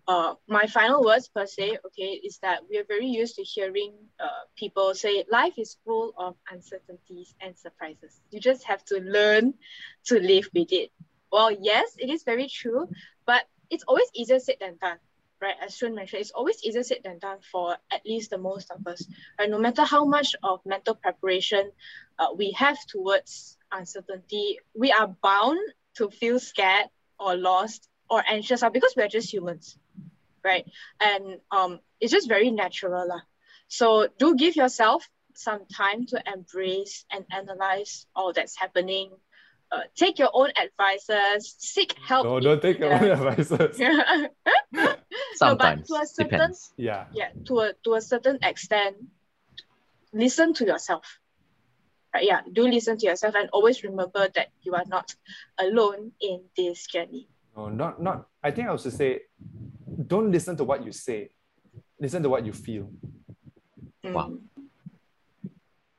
[0.08, 3.92] uh, my final words per se, okay, is that we are very used to hearing
[4.18, 8.18] uh, people say life is full of uncertainties and surprises.
[8.30, 9.52] You just have to learn
[10.06, 10.90] to live with it.
[11.30, 12.88] Well, yes, it is very true,
[13.26, 14.96] but it's always easier said than done,
[15.42, 15.56] right?
[15.62, 18.86] As Shun mentioned, it's always easier said than done for at least the most of
[18.86, 19.06] us.
[19.38, 19.50] Right?
[19.50, 21.70] No matter how much of mental preparation
[22.18, 25.60] uh, we have towards uncertainty, we are bound
[25.96, 26.86] to feel scared
[27.20, 29.78] or lost or anxious uh, because we are just humans,
[30.44, 30.66] right?
[31.00, 33.06] And um, it's just very natural.
[33.08, 33.20] lah.
[33.68, 39.10] So do give yourself some time to embrace and analyze all that's happening.
[39.70, 42.24] Uh, take your own advices, seek help.
[42.24, 43.20] No, don't take your own needed.
[43.20, 43.76] advices.
[45.36, 46.72] Sometimes to a certain- depends.
[46.76, 47.06] Yeah.
[47.12, 48.96] yeah to a to a certain extent
[50.12, 51.20] listen to yourself
[52.14, 55.14] right yeah do listen to yourself and always remember that you are not
[55.58, 57.28] alone in this journey
[57.58, 58.28] No, not not.
[58.40, 59.22] I think I was to say,
[60.06, 61.30] don't listen to what you say.
[61.98, 62.88] Listen to what you feel.
[64.04, 64.30] Wow.
[64.30, 64.38] Mm.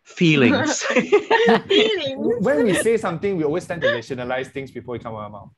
[0.04, 0.84] Feelings.
[1.68, 5.18] feelings When we say something, we always tend to rationalize things before we come out
[5.18, 5.52] of our mouth.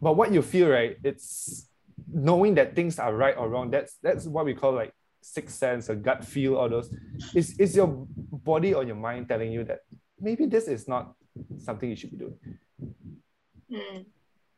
[0.00, 0.96] But what you feel, right?
[1.04, 1.68] It's
[2.12, 3.70] knowing that things are right or wrong.
[3.70, 6.92] That's that's what we call like sixth sense, a gut feel, all those.
[7.32, 7.86] Is is your
[8.50, 9.86] body or your mind telling you that
[10.18, 11.14] maybe this is not
[11.58, 12.38] something you should be doing?
[13.70, 14.04] Mm.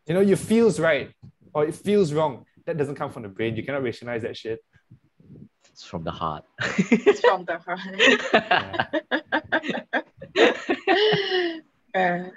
[0.07, 1.11] You know, you feels right
[1.55, 2.45] or it feels wrong.
[2.67, 3.57] That doesn't come from the brain.
[3.57, 4.61] You cannot rationalize that shit.
[5.71, 6.45] it's from the heart.
[6.59, 7.81] it's from the heart
[11.95, 12.29] Uh,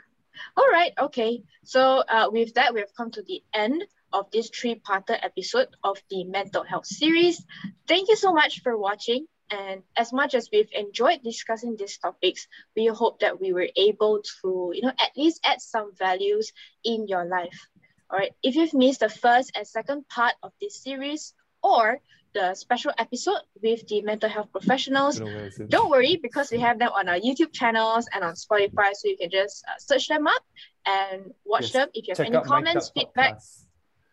[0.56, 1.42] all right, okay.
[1.64, 5.98] So uh, with that, we have come to the end of this three-parter episode of
[6.12, 7.44] the mental health series.
[7.88, 9.26] Thank you so much for watching.
[9.50, 14.22] And as much as we've enjoyed discussing these topics, we hope that we were able
[14.42, 16.52] to, you know, at least add some values
[16.84, 17.68] in your life.
[18.10, 18.34] All right.
[18.44, 21.34] If you've missed the first and second part of this series
[21.64, 22.00] or
[22.34, 25.68] the special episode with the mental health professionals, Don't know where it's in.
[25.68, 29.18] don't worry because we have them on our YouTube channels and on Spotify, so you
[29.18, 30.44] can just uh, search them up
[30.86, 31.72] and watch Yes.
[31.74, 31.90] them.
[31.94, 33.40] If you have Check any comments, feedback,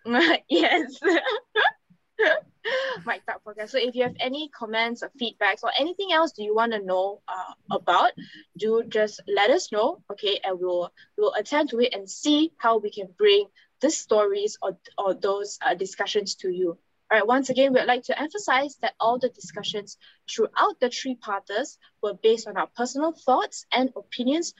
[0.48, 0.98] yes.
[3.04, 3.70] Mike Talk Podcast.
[3.70, 6.80] So if you have any comments or feedbacks or anything else do you want to
[6.80, 8.12] know uh, about,
[8.56, 10.40] do just let us know, okay?
[10.42, 13.46] And we'll we'll attend to it and see how we can bring
[13.80, 16.78] these stories or, or those uh, discussions to you.
[17.10, 19.98] All right, once again, we'd like to emphasize that all the discussions
[20.30, 24.54] throughout the three parters were based on our personal thoughts and opinions,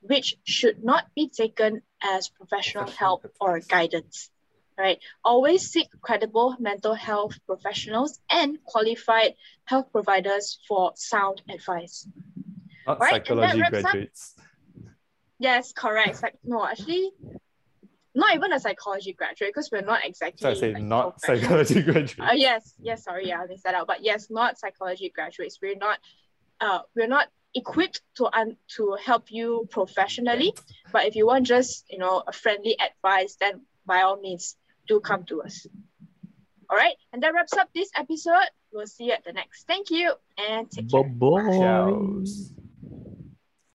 [0.00, 4.30] which should not be taken as professional help or guidance
[4.78, 5.00] right?
[5.24, 12.06] Always seek credible mental health professionals and qualified health providers for sound advice.
[12.86, 13.26] Not right?
[13.26, 14.34] psychology graduates.
[14.38, 14.44] Up...
[15.38, 16.22] Yes, correct.
[16.22, 17.10] Like, no, actually,
[18.14, 20.42] not even a psychology graduate because we're not exactly.
[20.42, 22.14] So I say like, not psychology graduates.
[22.18, 23.86] Uh, yes, yes, sorry, yeah, I missed that out.
[23.86, 25.58] But yes, not psychology graduates.
[25.60, 25.98] We're not,
[26.60, 30.54] uh, we're not equipped to un- to help you professionally.
[30.92, 34.56] But if you want just you know a friendly advice, then by all means,
[34.88, 35.66] do come to us.
[36.70, 38.48] All right, and that wraps up this episode.
[38.72, 39.66] We'll see you at the next.
[39.66, 41.04] Thank you and take care.
[41.48, 42.67] Bye bye.